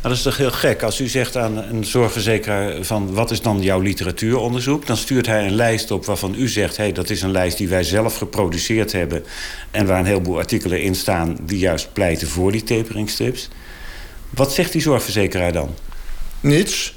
dat 0.00 0.12
is 0.12 0.22
toch 0.22 0.36
heel 0.36 0.50
gek. 0.50 0.82
Als 0.82 1.00
u 1.00 1.08
zegt 1.08 1.36
aan 1.36 1.56
een 1.56 1.84
zorgverzekeraar 1.84 2.84
van 2.84 3.14
wat 3.14 3.30
is 3.30 3.40
dan 3.40 3.62
jouw 3.62 3.80
literatuuronderzoek... 3.80 4.86
dan 4.86 4.96
stuurt 4.96 5.26
hij 5.26 5.46
een 5.46 5.54
lijst 5.54 5.90
op 5.90 6.04
waarvan 6.04 6.34
u 6.34 6.48
zegt... 6.48 6.76
hey, 6.76 6.92
dat 6.92 7.10
is 7.10 7.22
een 7.22 7.30
lijst 7.30 7.58
die 7.58 7.68
wij 7.68 7.82
zelf 7.82 8.16
geproduceerd 8.16 8.92
hebben... 8.92 9.24
en 9.70 9.86
waar 9.86 9.98
een 9.98 10.06
heleboel 10.06 10.38
artikelen 10.38 10.82
in 10.82 10.94
staan 10.94 11.36
die 11.42 11.58
juist 11.58 11.92
pleiten 11.92 12.28
voor 12.28 12.52
die 12.52 12.62
taperingstrips. 12.62 13.48
Wat 14.30 14.52
zegt 14.52 14.72
die 14.72 14.82
zorgverzekeraar 14.82 15.52
dan? 15.52 15.74
Niets. 16.40 16.94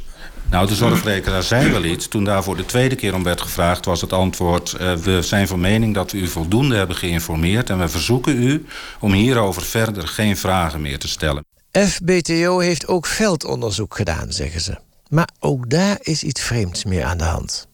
Nou, 0.50 0.68
de 0.68 0.76
zorgverzekeraar 0.76 1.44
zei 1.44 1.72
wel 1.72 1.84
iets. 1.84 2.08
Toen 2.08 2.24
daarvoor 2.24 2.58
de 2.58 2.66
tweede 2.66 2.96
keer 2.96 3.14
om 3.14 3.24
werd 3.24 3.42
gevraagd, 3.42 3.86
was 3.86 4.02
het 4.02 4.14
antwoord... 4.14 4.76
Uh, 4.82 4.94
we 4.96 5.22
zijn 5.22 5.48
van 5.48 5.60
mening 5.60 5.94
dat 5.94 6.12
we 6.12 6.18
u 6.18 6.28
voldoende 6.28 6.76
hebben 6.76 6.96
geïnformeerd... 6.96 7.70
en 7.70 7.80
we 7.80 7.90
verzoeken 7.90 8.44
u 8.44 8.66
om 9.00 9.14
hierover 9.14 9.62
verder 9.62 10.08
geen 10.08 10.38
vragen 10.38 10.82
meer 10.82 11.00
te 11.00 11.08
stellen. 11.08 11.46
FBTO 11.72 12.60
heeft 12.60 12.88
ook 12.88 13.06
veldonderzoek 13.06 13.96
gedaan, 13.96 14.32
zeggen 14.32 14.62
ze. 14.62 14.78
Maar 15.10 15.30
ook 15.40 15.70
daar 15.70 15.98
is 16.02 16.24
iets 16.24 16.42
vreemds 16.42 16.86
meer 16.86 17.04
aan 17.04 17.18
de 17.18 17.24
hand. 17.24 17.68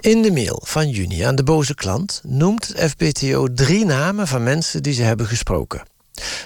In 0.00 0.22
de 0.22 0.32
mail 0.32 0.62
van 0.64 0.88
juni 0.88 1.20
aan 1.20 1.36
de 1.36 1.44
boze 1.44 1.74
klant 1.74 2.20
noemt 2.24 2.68
het 2.68 2.90
FBTO 2.90 3.48
drie 3.54 3.84
namen 3.84 4.28
van 4.28 4.42
mensen 4.42 4.82
die 4.82 4.92
ze 4.92 5.02
hebben 5.02 5.26
gesproken. 5.26 5.82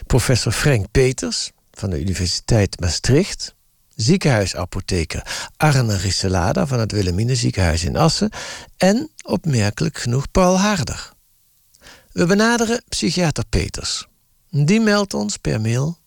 Professor 0.07 0.53
Frank 0.53 0.87
Peters 0.91 1.51
van 1.73 1.91
de 1.91 2.01
Universiteit 2.01 2.81
Maastricht, 2.81 3.55
ziekenhuisapotheker 3.97 5.51
Arne 5.57 5.97
Risselada 5.97 6.67
van 6.67 6.79
het 6.79 6.93
Wilhelmine 6.93 7.35
ziekenhuis 7.35 7.85
in 7.85 7.97
Assen 7.97 8.31
en, 8.77 9.11
opmerkelijk 9.25 9.99
genoeg, 9.99 10.31
Paul 10.31 10.59
Harder. 10.59 11.13
We 12.13 12.27
benaderen 12.27 12.83
psychiater 12.89 13.45
Peters. 13.49 14.07
Die 14.51 14.81
meldt 14.81 15.15
ons 15.15 15.37
per 15.37 15.61
mail 15.61 15.99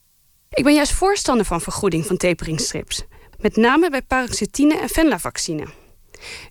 ik 0.50 0.64
ben 0.64 0.74
juist 0.74 0.92
voorstander 0.92 1.46
van 1.46 1.62
vergoeding 1.62 2.06
van 2.06 2.18
taperingstrips. 2.18 3.04
Met 3.38 3.56
name 3.56 3.90
bij 3.90 4.02
paroxetine 4.02 4.80
en 4.80 4.90
venlafaxine. 4.90 5.68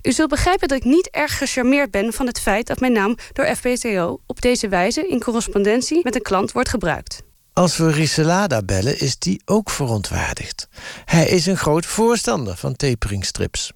U 0.03 0.13
zult 0.13 0.29
begrijpen 0.29 0.69
dat 0.69 0.79
ik 0.79 0.85
niet 0.85 1.09
erg 1.11 1.39
gecharmeerd 1.39 1.91
ben 1.91 2.13
van 2.13 2.27
het 2.27 2.41
feit 2.41 2.67
dat 2.67 2.81
mijn 2.81 2.93
naam 2.93 3.17
door 3.33 3.57
FBTO 3.57 4.21
op 4.27 4.41
deze 4.41 4.69
wijze 4.69 5.09
in 5.09 5.21
correspondentie 5.21 6.01
met 6.03 6.15
een 6.15 6.23
klant 6.23 6.53
wordt 6.53 6.69
gebruikt. 6.69 7.23
Als 7.59 7.77
we 7.77 7.91
Riselada 7.91 8.63
bellen, 8.63 9.01
is 9.01 9.19
die 9.19 9.43
ook 9.45 9.71
verontwaardigd. 9.71 10.69
Hij 11.05 11.29
is 11.29 11.47
een 11.47 11.57
groot 11.57 11.87
voorstander 11.87 12.57
van 12.57 12.77
taperingstrips. 12.77 13.73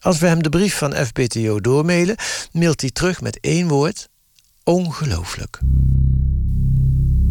Als 0.00 0.18
we 0.18 0.26
hem 0.26 0.42
de 0.42 0.48
brief 0.48 0.78
van 0.78 0.94
FBTO 0.94 1.60
doormailen, 1.60 2.16
mailt 2.52 2.80
hij 2.80 2.90
terug 2.90 3.20
met 3.20 3.38
één 3.40 3.68
woord: 3.68 4.08
ongelooflijk. 4.64 5.60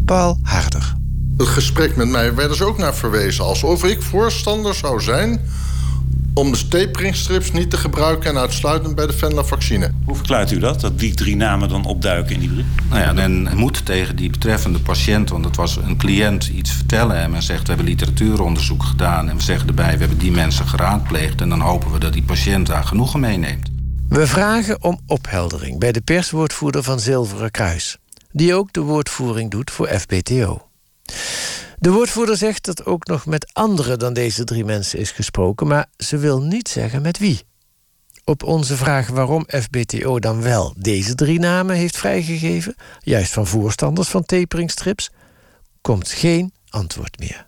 Paul 0.04 0.38
Harder 0.42 1.00
het 1.36 1.48
gesprek 1.48 1.96
met 1.96 2.08
mij 2.08 2.34
werden 2.34 2.56
ze 2.56 2.64
ook 2.64 2.78
naar 2.78 2.94
verwezen. 2.94 3.44
Alsof 3.44 3.84
ik 3.84 4.02
voorstander 4.02 4.74
zou 4.74 5.00
zijn 5.00 5.40
om 6.34 6.52
de 6.52 6.68
taperingstrips 6.68 7.52
niet 7.52 7.70
te 7.70 7.76
gebruiken... 7.76 8.30
en 8.30 8.38
uitsluitend 8.38 8.94
bij 8.94 9.06
de 9.06 9.12
venlafaxine. 9.12 9.90
Hoe 10.04 10.16
verklaart 10.16 10.50
u 10.50 10.58
dat, 10.58 10.80
dat 10.80 10.98
die 10.98 11.14
drie 11.14 11.36
namen 11.36 11.68
dan 11.68 11.84
opduiken 11.84 12.34
in 12.34 12.40
die 12.40 12.48
brief? 12.48 12.64
Nou 12.88 13.00
ja, 13.00 13.12
men 13.12 13.56
moet 13.56 13.86
tegen 13.86 14.16
die 14.16 14.30
betreffende 14.30 14.78
patiënt... 14.78 15.30
want 15.30 15.44
het 15.44 15.56
was 15.56 15.76
een 15.76 15.96
cliënt 15.96 16.46
iets 16.46 16.72
vertellen 16.72 17.16
en 17.16 17.30
men 17.30 17.42
zegt... 17.42 17.60
we 17.60 17.68
hebben 17.68 17.86
literatuuronderzoek 17.86 18.82
gedaan 18.82 19.28
en 19.28 19.36
we 19.36 19.42
zeggen 19.42 19.68
erbij... 19.68 19.92
we 19.92 19.98
hebben 19.98 20.18
die 20.18 20.32
mensen 20.32 20.68
geraadpleegd... 20.68 21.40
en 21.40 21.48
dan 21.48 21.60
hopen 21.60 21.92
we 21.92 21.98
dat 21.98 22.12
die 22.12 22.22
patiënt 22.22 22.66
daar 22.66 22.84
genoegen 22.84 23.20
meeneemt. 23.20 23.70
We 24.08 24.26
vragen 24.26 24.82
om 24.82 25.00
opheldering 25.06 25.78
bij 25.78 25.92
de 25.92 26.00
perswoordvoerder 26.00 26.82
van 26.82 27.00
Zilveren 27.00 27.50
Kruis... 27.50 27.96
die 28.30 28.54
ook 28.54 28.72
de 28.72 28.80
woordvoering 28.80 29.50
doet 29.50 29.70
voor 29.70 29.88
FBTO. 29.88 30.66
De 31.82 31.90
woordvoerder 31.90 32.36
zegt 32.36 32.64
dat 32.64 32.84
ook 32.84 33.06
nog 33.06 33.26
met 33.26 33.50
andere 33.52 33.96
dan 33.96 34.12
deze 34.12 34.44
drie 34.44 34.64
mensen 34.64 34.98
is 34.98 35.10
gesproken, 35.10 35.66
maar 35.66 35.86
ze 35.96 36.18
wil 36.18 36.42
niet 36.42 36.68
zeggen 36.68 37.02
met 37.02 37.18
wie. 37.18 37.42
Op 38.24 38.42
onze 38.42 38.76
vraag 38.76 39.08
waarom 39.08 39.44
FBTO 39.48 40.18
dan 40.18 40.42
wel 40.42 40.74
deze 40.78 41.14
drie 41.14 41.38
namen 41.38 41.76
heeft 41.76 41.96
vrijgegeven, 41.96 42.74
juist 43.00 43.32
van 43.32 43.46
voorstanders 43.46 44.08
van 44.08 44.24
taperingstrips, 44.24 45.10
komt 45.80 46.08
geen 46.08 46.52
antwoord 46.68 47.18
meer. 47.18 47.46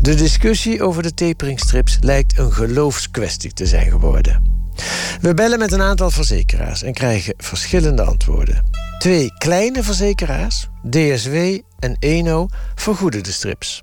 De 0.00 0.14
discussie 0.14 0.82
over 0.82 1.02
de 1.02 1.14
taperingstrips 1.14 1.98
lijkt 2.00 2.38
een 2.38 2.52
geloofskwestie 2.52 3.52
te 3.52 3.66
zijn 3.66 3.90
geworden. 3.90 4.42
We 5.20 5.34
bellen 5.34 5.58
met 5.58 5.72
een 5.72 5.82
aantal 5.82 6.10
verzekeraars 6.10 6.82
en 6.82 6.92
krijgen 6.92 7.34
verschillende 7.36 8.02
antwoorden. 8.02 8.64
Twee 8.98 9.32
kleine 9.38 9.82
verzekeraars, 9.82 10.69
DSW 10.82 11.58
en 11.78 11.96
Eno, 11.98 12.48
vergoeden 12.74 13.22
de 13.22 13.32
strips. 13.32 13.82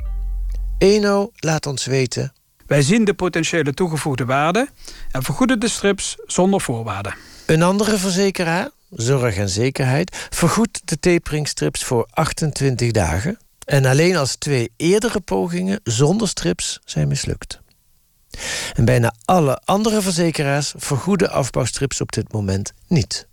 Eno 0.77 1.31
laat 1.35 1.65
ons 1.65 1.85
weten. 1.85 2.33
Wij 2.65 2.81
zien 2.81 3.05
de 3.05 3.13
potentiële 3.13 3.73
toegevoegde 3.73 4.25
waarde 4.25 4.67
en 5.11 5.23
vergoeden 5.23 5.59
de 5.59 5.67
strips 5.67 6.15
zonder 6.25 6.61
voorwaarden. 6.61 7.15
Een 7.45 7.63
andere 7.63 7.97
verzekeraar, 7.97 8.69
Zorg 8.89 9.35
en 9.35 9.49
Zekerheid, 9.49 10.27
vergoedt 10.29 10.81
de 10.85 10.99
taperingstrips 10.99 11.83
voor 11.83 12.07
28 12.09 12.91
dagen. 12.91 13.37
En 13.65 13.85
alleen 13.85 14.15
als 14.15 14.35
twee 14.35 14.71
eerdere 14.77 15.19
pogingen 15.19 15.79
zonder 15.83 16.27
strips 16.27 16.79
zijn 16.85 17.07
mislukt. 17.07 17.59
En 18.73 18.85
bijna 18.85 19.13
alle 19.25 19.61
andere 19.65 20.01
verzekeraars 20.01 20.73
vergoeden 20.77 21.29
afbouwstrips 21.29 22.01
op 22.01 22.11
dit 22.11 22.31
moment 22.31 22.73
niet. 22.87 23.27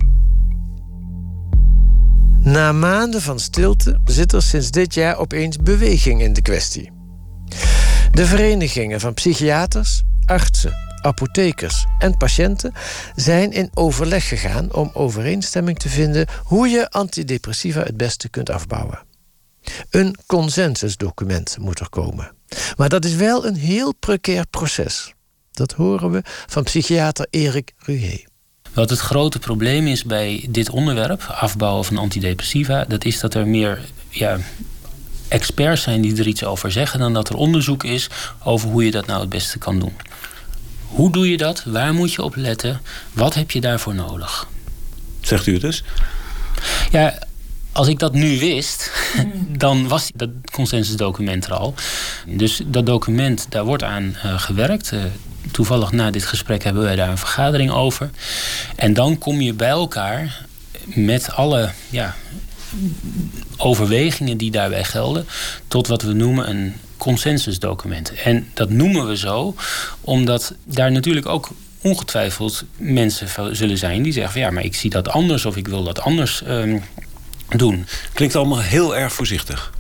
Na 2.44 2.72
maanden 2.72 3.22
van 3.22 3.40
stilte 3.40 4.00
zit 4.04 4.32
er 4.32 4.42
sinds 4.42 4.70
dit 4.70 4.94
jaar 4.94 5.18
opeens 5.18 5.56
beweging 5.56 6.22
in 6.22 6.32
de 6.32 6.42
kwestie. 6.42 6.92
De 8.10 8.26
verenigingen 8.26 9.00
van 9.00 9.14
psychiaters, 9.14 10.02
artsen, 10.24 10.74
apothekers 11.02 11.86
en 11.98 12.16
patiënten 12.16 12.72
zijn 13.14 13.52
in 13.52 13.70
overleg 13.74 14.28
gegaan 14.28 14.72
om 14.72 14.90
overeenstemming 14.92 15.78
te 15.78 15.88
vinden 15.88 16.26
hoe 16.44 16.68
je 16.68 16.90
antidepressiva 16.90 17.82
het 17.82 17.96
beste 17.96 18.28
kunt 18.28 18.50
afbouwen. 18.50 19.02
Een 19.90 20.16
consensusdocument 20.26 21.56
moet 21.58 21.80
er 21.80 21.88
komen. 21.88 22.32
Maar 22.76 22.88
dat 22.88 23.04
is 23.04 23.14
wel 23.14 23.46
een 23.46 23.56
heel 23.56 23.94
precair 23.94 24.46
proces. 24.46 25.14
Dat 25.52 25.72
horen 25.72 26.10
we 26.10 26.22
van 26.46 26.62
psychiater 26.62 27.26
Erik 27.30 27.72
Ruhe. 27.76 28.32
Wat 28.74 28.90
het 28.90 28.98
grote 28.98 29.38
probleem 29.38 29.86
is 29.86 30.04
bij 30.04 30.46
dit 30.48 30.70
onderwerp, 30.70 31.22
afbouwen 31.22 31.84
van 31.84 31.98
antidepressiva, 31.98 32.84
dat 32.88 33.04
is 33.04 33.20
dat 33.20 33.34
er 33.34 33.46
meer 33.46 33.80
ja, 34.08 34.38
experts 35.28 35.82
zijn 35.82 36.00
die 36.00 36.16
er 36.16 36.26
iets 36.26 36.44
over 36.44 36.72
zeggen 36.72 36.98
dan 36.98 37.12
dat 37.12 37.28
er 37.28 37.36
onderzoek 37.36 37.84
is 37.84 38.08
over 38.42 38.68
hoe 38.68 38.84
je 38.84 38.90
dat 38.90 39.06
nou 39.06 39.20
het 39.20 39.28
beste 39.28 39.58
kan 39.58 39.78
doen. 39.78 39.92
Hoe 40.86 41.12
doe 41.12 41.30
je 41.30 41.36
dat? 41.36 41.64
Waar 41.64 41.94
moet 41.94 42.12
je 42.12 42.22
op 42.22 42.36
letten? 42.36 42.80
Wat 43.12 43.34
heb 43.34 43.50
je 43.50 43.60
daarvoor 43.60 43.94
nodig? 43.94 44.48
Zegt 45.20 45.46
u 45.46 45.52
het 45.52 45.62
dus? 45.62 45.84
Ja, 46.90 47.18
als 47.72 47.88
ik 47.88 47.98
dat 47.98 48.12
nu 48.12 48.38
wist, 48.38 48.90
dan 49.64 49.88
was 49.88 50.10
dat 50.14 50.30
consensusdocument 50.52 51.44
er 51.44 51.54
al. 51.54 51.74
Dus 52.26 52.62
dat 52.66 52.86
document, 52.86 53.46
daar 53.48 53.64
wordt 53.64 53.82
aan 53.82 54.16
uh, 54.24 54.38
gewerkt. 54.38 54.92
Uh, 54.92 55.04
toevallig 55.50 55.92
na 55.92 56.10
dit 56.10 56.24
gesprek 56.24 56.64
hebben 56.64 56.82
wij 56.82 56.96
daar 56.96 57.08
een 57.08 57.18
vergadering 57.18 57.70
over. 57.70 58.10
En 58.76 58.94
dan 58.94 59.18
kom 59.18 59.40
je 59.40 59.52
bij 59.52 59.68
elkaar 59.68 60.46
met 60.84 61.32
alle 61.32 61.70
ja, 61.90 62.14
overwegingen 63.56 64.36
die 64.36 64.50
daarbij 64.50 64.84
gelden, 64.84 65.26
tot 65.68 65.86
wat 65.86 66.02
we 66.02 66.12
noemen 66.12 66.50
een 66.50 66.74
consensusdocument. 66.96 68.12
En 68.12 68.48
dat 68.54 68.70
noemen 68.70 69.08
we 69.08 69.16
zo 69.16 69.54
omdat 70.00 70.54
daar 70.64 70.92
natuurlijk 70.92 71.26
ook 71.26 71.50
ongetwijfeld 71.80 72.64
mensen 72.76 73.56
zullen 73.56 73.78
zijn 73.78 74.02
die 74.02 74.12
zeggen: 74.12 74.32
van, 74.32 74.40
ja, 74.40 74.50
maar 74.50 74.64
ik 74.64 74.74
zie 74.74 74.90
dat 74.90 75.08
anders 75.08 75.44
of 75.44 75.56
ik 75.56 75.68
wil 75.68 75.84
dat 75.84 76.00
anders 76.00 76.42
um, 76.48 76.82
doen. 77.48 77.86
Klinkt 78.12 78.36
allemaal 78.36 78.60
heel 78.60 78.96
erg 78.96 79.12
voorzichtig. 79.12 79.72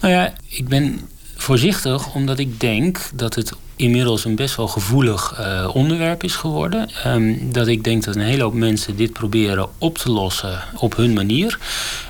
Nou 0.00 0.14
ja, 0.14 0.32
ik 0.48 0.68
ben 0.68 1.00
voorzichtig 1.36 2.14
omdat 2.14 2.38
ik 2.38 2.60
denk 2.60 3.10
dat 3.14 3.34
het 3.34 3.52
inmiddels 3.82 4.24
een 4.24 4.34
best 4.34 4.56
wel 4.56 4.68
gevoelig 4.68 5.38
uh, 5.40 5.70
onderwerp 5.74 6.24
is 6.24 6.34
geworden. 6.34 6.90
Um, 7.06 7.52
dat 7.52 7.66
ik 7.66 7.84
denk 7.84 8.04
dat 8.04 8.14
een 8.14 8.22
hele 8.22 8.42
hoop 8.42 8.54
mensen 8.54 8.96
dit 8.96 9.12
proberen 9.12 9.68
op 9.78 9.98
te 9.98 10.10
lossen 10.10 10.62
op 10.76 10.96
hun 10.96 11.12
manier. 11.12 11.58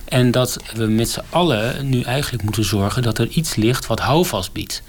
En 0.05 0.31
dat 0.31 0.57
we 0.75 0.87
met 0.87 1.11
z'n 1.11 1.23
allen 1.31 1.89
nu 1.89 2.03
eigenlijk 2.03 2.45
moeten 2.45 2.65
zorgen 2.65 3.03
dat 3.03 3.19
er 3.19 3.29
iets 3.29 3.55
ligt 3.55 3.87
wat 3.87 4.01
houvast 4.01 4.53
biedt. 4.53 4.83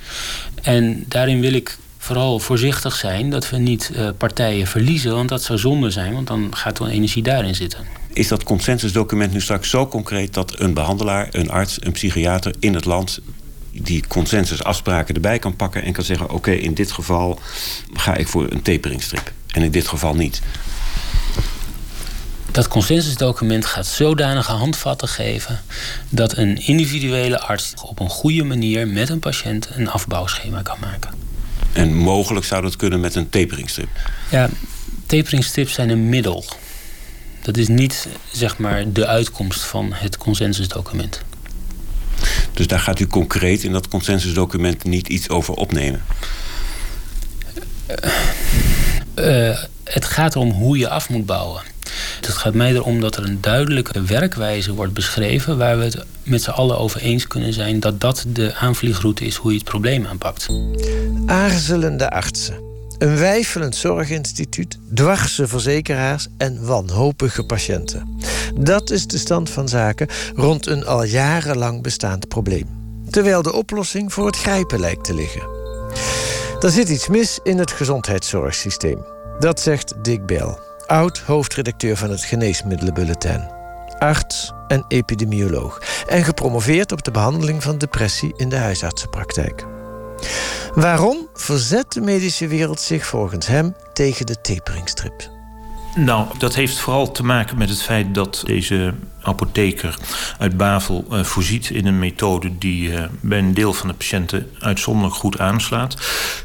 En 0.62 1.06
daarin 1.08 1.40
wil 1.42 1.54
ik 1.54 1.78
vooral 1.98 2.40
voorzichtig 2.40 2.96
zijn 2.96 3.30
dat 3.30 3.50
we 3.50 3.58
niet 3.58 3.92
uh, 3.96 4.10
partijen 4.18 4.68
verliezen, 4.68 5.14
want 5.14 5.30
dat 5.30 5.44
zou 5.44 5.60
zonde 5.60 5.90
zijn, 5.90 6.14
want 6.14 6.28
dan 6.28 6.48
gaat 6.56 6.80
er 6.80 6.88
energie 6.88 7.24
daarin 7.24 7.56
zitten. 7.56 7.80
Is 8.14 8.28
dat 8.28 8.44
consensusdocument 8.44 9.34
nu 9.34 9.42
straks 9.42 9.70
zo 9.70 9.88
concreet 9.88 10.34
dat 10.34 10.60
een 10.60 10.74
behandelaar, 10.74 11.28
een 11.32 11.50
arts, 11.50 11.78
een 11.80 11.92
psychiater 11.92 12.54
in 12.60 12.74
het 12.74 12.86
land 12.86 13.20
die 13.74 14.08
consensusafspraken 14.08 15.16
erbij 15.16 15.40
kan 15.40 15.56
pakken 15.56 15.84
en 15.84 15.94
kan 15.94 16.04
zeggen: 16.04 16.30
oké, 16.30 16.52
in 16.52 16.74
dit 16.74 16.92
geval 16.92 17.40
ga 17.94 18.16
ik 18.16 18.28
voor 18.28 18.52
een 18.52 18.62
taperingstrip 18.62 19.32
en 19.48 19.62
in 19.62 19.72
dit 19.72 19.88
geval 19.88 20.16
niet. 20.16 20.42
Dat 22.52 22.68
consensusdocument 22.68 23.66
gaat 23.66 23.86
zodanige 23.86 24.52
handvatten 24.52 25.08
geven 25.08 25.62
dat 26.10 26.38
een 26.38 26.66
individuele 26.66 27.40
arts 27.40 27.74
op 27.82 28.00
een 28.00 28.10
goede 28.10 28.44
manier 28.44 28.88
met 28.88 29.10
een 29.10 29.20
patiënt 29.20 29.70
een 29.72 29.90
afbouwschema 29.90 30.62
kan 30.62 30.78
maken. 30.80 31.14
En 31.72 31.94
mogelijk 31.96 32.46
zou 32.46 32.62
dat 32.62 32.76
kunnen 32.76 33.00
met 33.00 33.16
een 33.16 33.30
taperingstrip? 33.30 33.90
Ja, 34.30 34.50
taperingstrips 35.06 35.74
zijn 35.74 35.90
een 35.90 36.10
middel. 36.10 36.46
Dat 37.42 37.58
is 37.58 37.68
niet 37.68 38.08
zeg 38.32 38.58
maar 38.58 38.92
de 38.92 39.08
uitkomst 39.08 39.62
van 39.62 39.94
het 39.94 40.18
consensusdocument. 40.18 41.22
Dus 42.54 42.68
daar 42.68 42.80
gaat 42.80 43.00
u 43.00 43.08
concreet 43.08 43.64
in 43.64 43.72
dat 43.72 43.88
consensusdocument 43.88 44.84
niet 44.84 45.08
iets 45.08 45.30
over 45.30 45.54
opnemen? 45.54 46.04
Uh, 49.16 49.58
het 49.84 50.06
gaat 50.06 50.36
erom 50.36 50.52
hoe 50.52 50.78
je 50.78 50.90
af 50.90 51.10
moet 51.10 51.26
bouwen. 51.26 51.62
Het 52.16 52.28
gaat 52.28 52.54
mij 52.54 52.74
erom 52.74 53.00
dat 53.00 53.18
er 53.18 53.24
een 53.24 53.42
duidelijke 53.42 54.02
werkwijze 54.02 54.74
wordt 54.74 54.94
beschreven... 54.94 55.58
waar 55.58 55.78
we 55.78 55.84
het 55.84 56.06
met 56.24 56.42
z'n 56.42 56.50
allen 56.50 56.78
over 56.78 57.02
eens 57.02 57.28
kunnen 57.28 57.54
zijn... 57.54 57.80
dat 57.80 58.02
dat 58.02 58.26
de 58.28 58.56
aanvliegroute 58.56 59.26
is 59.26 59.36
hoe 59.36 59.52
je 59.52 59.58
het 59.58 59.68
probleem 59.68 60.06
aanpakt. 60.06 60.50
Aarzelende 61.26 62.10
artsen. 62.10 62.73
Een 62.98 63.18
wijfelend 63.18 63.76
zorginstituut, 63.76 64.80
dwarse 64.94 65.48
verzekeraars 65.48 66.28
en 66.38 66.66
wanhopige 66.66 67.46
patiënten. 67.46 68.18
Dat 68.60 68.90
is 68.90 69.08
de 69.08 69.18
stand 69.18 69.50
van 69.50 69.68
zaken 69.68 70.08
rond 70.36 70.68
een 70.68 70.86
al 70.86 71.04
jarenlang 71.04 71.82
bestaand 71.82 72.28
probleem. 72.28 72.68
Terwijl 73.10 73.42
de 73.42 73.54
oplossing 73.54 74.14
voor 74.14 74.26
het 74.26 74.38
grijpen 74.38 74.80
lijkt 74.80 75.04
te 75.04 75.14
liggen. 75.14 75.48
Er 76.60 76.70
zit 76.70 76.90
iets 76.90 77.08
mis 77.08 77.40
in 77.44 77.58
het 77.58 77.72
gezondheidszorgsysteem. 77.72 79.06
Dat 79.40 79.60
zegt 79.60 79.94
Dick 80.02 80.26
Bell, 80.26 80.58
oud-hoofdredacteur 80.86 81.98
van 81.98 82.10
het 82.10 82.24
Geneesmiddelenbulletin. 82.24 83.52
Arts 84.00 84.54
en 84.68 84.86
epidemioloog. 84.88 85.82
En 86.08 86.24
gepromoveerd 86.24 86.92
op 86.92 87.04
de 87.04 87.12
behandeling 87.12 87.64
van 87.64 87.78
depressie 87.78 88.34
in 88.36 88.50
de 88.50 88.58
huisartsenpraktijk. 88.58 89.73
Waarom 90.74 91.28
verzet 91.34 91.92
de 91.92 92.02
medische 92.02 92.48
wereld 92.48 92.80
zich 92.80 93.06
volgens 93.06 93.48
hem 93.48 93.76
tegen 93.94 94.26
de 94.26 94.42
taperingstrip? 94.42 95.32
Nou, 95.96 96.28
dat 96.38 96.56
heeft 96.56 96.80
vooral 96.80 97.12
te 97.12 97.24
maken 97.24 97.58
met 97.58 97.70
het 97.70 97.82
feit 97.82 98.16
dat 98.16 98.44
deze 98.46 98.94
apotheker 99.22 99.98
uit 100.38 100.58
Bavel 100.58 101.06
uh, 101.12 101.24
voorziet 101.24 101.70
in 101.70 101.86
een 101.86 102.00
methode 102.00 102.58
die 102.58 102.90
uh, 102.90 103.04
bij 103.22 103.40
een 103.40 103.54
deel 103.54 103.74
van 103.74 103.88
de 103.88 103.94
patiënten 103.94 104.50
uitzonderlijk 104.60 105.16
goed 105.16 105.40
aanslaat. 105.40 105.98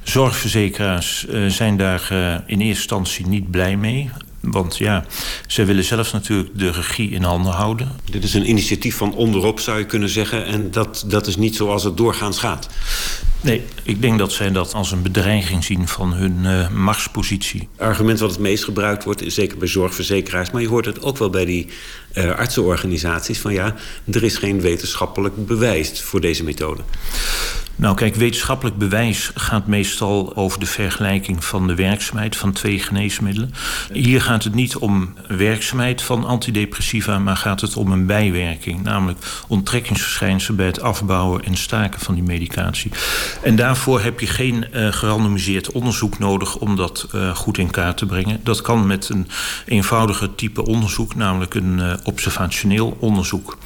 Zorgverzekeraars 0.03 1.27
uh, 1.29 1.51
zijn 1.51 1.77
daar 1.77 2.09
in 2.47 2.61
eerste 2.61 2.65
instantie 2.65 3.27
niet 3.27 3.51
blij 3.51 3.77
mee. 3.77 4.11
Want 4.41 4.77
ja, 4.77 5.05
zij 5.47 5.67
willen 5.67 5.85
zelf 5.85 6.13
natuurlijk 6.13 6.59
de 6.59 6.71
regie 6.71 7.11
in 7.11 7.23
handen 7.23 7.53
houden. 7.53 7.91
Dit 8.11 8.25
is 8.25 8.35
een 8.35 8.49
initiatief 8.49 8.97
van 8.97 9.15
onderop, 9.15 9.61
zou 9.61 9.79
je 9.79 9.87
kunnen 9.87 10.09
zeggen. 10.09 10.47
En 10.47 10.71
dat, 10.71 11.05
dat 11.07 11.27
is 11.27 11.37
niet 11.37 11.57
zoals 11.57 11.85
het 11.85 11.97
doorgaans 11.97 12.39
gaat. 12.39 12.69
Nee, 13.41 13.63
ik 13.83 14.03
denk 14.03 14.19
dat 14.19 14.33
zij 14.33 14.53
dat 14.53 14.75
als 14.75 14.93
een 14.93 15.03
bedreiging 15.03 15.65
zien 15.65 15.89
van 15.89 16.13
hun 16.13 16.37
uh, 16.45 16.69
machtspositie. 16.71 17.69
Het 17.77 17.87
argument 17.87 18.19
wat 18.19 18.31
het 18.31 18.39
meest 18.39 18.65
gebruikt 18.65 19.05
wordt, 19.05 19.23
is 19.23 19.35
zeker 19.35 19.59
bij 19.59 19.69
zorgverzekeraars... 19.69 20.51
maar 20.51 20.63
je 20.63 20.69
hoort 20.69 20.85
het 20.85 21.03
ook 21.03 21.19
wel 21.19 21.31
bij 21.31 21.45
die 21.45 21.69
uh, 22.15 22.31
artsenorganisaties... 22.31 23.39
van 23.39 23.53
ja, 23.53 23.75
er 24.11 24.25
is 24.25 24.37
geen 24.37 24.61
wetenschappelijk 24.61 25.47
bewijs 25.47 26.03
voor 26.03 26.21
deze 26.21 26.45
methode. 26.45 26.83
Nou 27.79 27.95
kijk, 27.95 28.15
wetenschappelijk 28.15 28.79
bewijs 28.79 29.31
gaat 29.35 29.67
meestal 29.67 30.37
over 30.37 30.61
de 30.61 30.67
vergelijking 30.67 31.45
van 31.45 31.67
de 31.67 31.75
werkzaamheid 31.75 32.37
van 32.37 32.53
twee 32.53 32.79
geneesmiddelen. 32.79 33.53
Hier 33.93 34.23
gaat 34.23 34.45
het 34.45 34.55
niet 34.55 34.77
om 34.77 35.15
werkzaamheid 35.29 36.03
van 36.03 36.25
antidepressiva, 36.25 37.19
maar 37.19 37.37
gaat 37.37 37.61
het 37.61 37.77
om 37.77 37.93
een 37.93 38.07
bijwerking, 38.07 38.83
namelijk 38.83 39.19
onttrekkingsverschijnselen 39.49 40.57
bij 40.57 40.67
het 40.67 40.81
afbouwen 40.81 41.45
en 41.45 41.57
staken 41.57 42.01
van 42.01 42.15
die 42.15 42.23
medicatie. 42.23 42.91
En 43.43 43.57
daarvoor 43.57 44.01
heb 44.01 44.21
je 44.21 44.27
geen 44.27 44.67
uh, 44.73 44.93
gerandomiseerd 44.93 45.73
onderzoek 45.73 46.19
nodig 46.19 46.57
om 46.57 46.77
dat 46.77 47.07
uh, 47.15 47.37
goed 47.37 47.59
in 47.59 47.71
kaart 47.71 47.97
te 47.97 48.07
brengen. 48.07 48.41
Dat 48.43 48.61
kan 48.61 48.87
met 48.87 49.09
een 49.09 49.29
eenvoudiger 49.67 50.35
type 50.35 50.67
onderzoek, 50.67 51.15
namelijk 51.15 51.55
een 51.55 51.79
uh, 51.79 51.93
observationeel 52.05 52.97
onderzoek. 53.01 53.59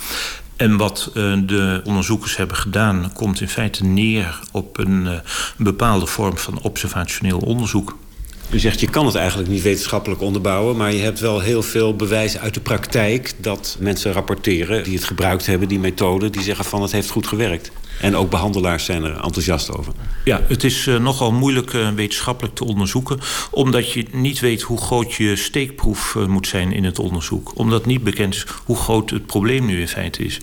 En 0.57 0.77
wat 0.77 1.11
de 1.47 1.81
onderzoekers 1.85 2.37
hebben 2.37 2.57
gedaan, 2.57 3.13
komt 3.15 3.41
in 3.41 3.49
feite 3.49 3.85
neer 3.85 4.41
op 4.53 4.79
een, 4.79 5.07
een 5.07 5.23
bepaalde 5.57 6.07
vorm 6.07 6.39
van 6.39 6.61
observationeel 6.63 7.39
onderzoek. 7.39 7.97
U 8.53 8.59
zegt 8.59 8.81
je 8.81 8.91
kan 8.91 9.07
het 9.07 9.15
eigenlijk 9.15 9.49
niet 9.49 9.63
wetenschappelijk 9.63 10.21
onderbouwen, 10.21 10.77
maar 10.77 10.93
je 10.93 11.03
hebt 11.03 11.21
wel 11.21 11.41
heel 11.41 11.63
veel 11.63 11.97
bewijs 11.97 12.39
uit 12.39 12.55
de 12.55 12.61
praktijk 12.61 13.33
dat 13.37 13.77
mensen 13.81 14.13
rapporteren 14.13 14.85
die 14.85 14.95
het 14.95 15.05
gebruikt 15.05 15.47
hebben, 15.47 15.69
die 15.69 15.79
methode, 15.79 16.31
die 16.31 16.43
zeggen 16.43 16.65
van 16.65 16.83
het 16.83 16.93
heeft 16.93 17.11
goed 17.11 17.27
gewerkt. 17.27 17.71
En 18.01 18.17
ook 18.17 18.31
behandelaars 18.31 18.85
zijn 18.85 19.05
er 19.05 19.15
enthousiast 19.15 19.77
over. 19.77 19.93
Ja, 20.25 20.41
het 20.49 20.65
is 20.65 20.87
uh, 20.87 20.99
nogal 20.99 21.33
moeilijk 21.33 21.73
uh, 21.73 21.89
wetenschappelijk 21.91 22.55
te 22.55 22.65
onderzoeken, 22.65 23.19
omdat 23.51 23.93
je 23.93 24.07
niet 24.11 24.41
weet 24.41 24.63
hoe 24.63 24.79
groot 24.79 25.15
je 25.15 25.37
steekproef 25.37 26.15
uh, 26.15 26.27
moet 26.27 26.47
zijn 26.47 26.73
in 26.73 26.85
het 26.85 26.99
onderzoek. 26.99 27.53
Omdat 27.59 27.87
niet 27.87 28.05
bekend 28.05 28.35
is 28.35 28.47
hoe 28.65 28.77
groot 28.77 29.11
het 29.11 29.27
probleem 29.27 29.67
nu 29.67 29.81
in 29.81 29.89
feite 29.89 30.25
is. 30.25 30.41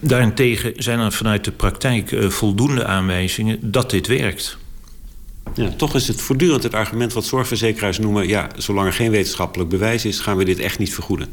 Daarentegen 0.00 0.72
zijn 0.76 0.98
er 0.98 1.12
vanuit 1.12 1.44
de 1.44 1.52
praktijk 1.52 2.16
voldoende 2.28 2.84
aanwijzingen 2.84 3.58
dat 3.60 3.90
dit 3.90 4.06
werkt. 4.06 4.58
Ja, 5.54 5.68
toch 5.76 5.94
is 5.94 6.08
het 6.08 6.20
voortdurend 6.20 6.62
het 6.62 6.74
argument 6.74 7.12
wat 7.12 7.24
zorgverzekeraars 7.24 7.98
noemen... 7.98 8.28
ja, 8.28 8.48
zolang 8.56 8.86
er 8.86 8.92
geen 8.92 9.10
wetenschappelijk 9.10 9.70
bewijs 9.70 10.04
is, 10.04 10.18
gaan 10.18 10.36
we 10.36 10.44
dit 10.44 10.58
echt 10.58 10.78
niet 10.78 10.94
vergoeden. 10.94 11.28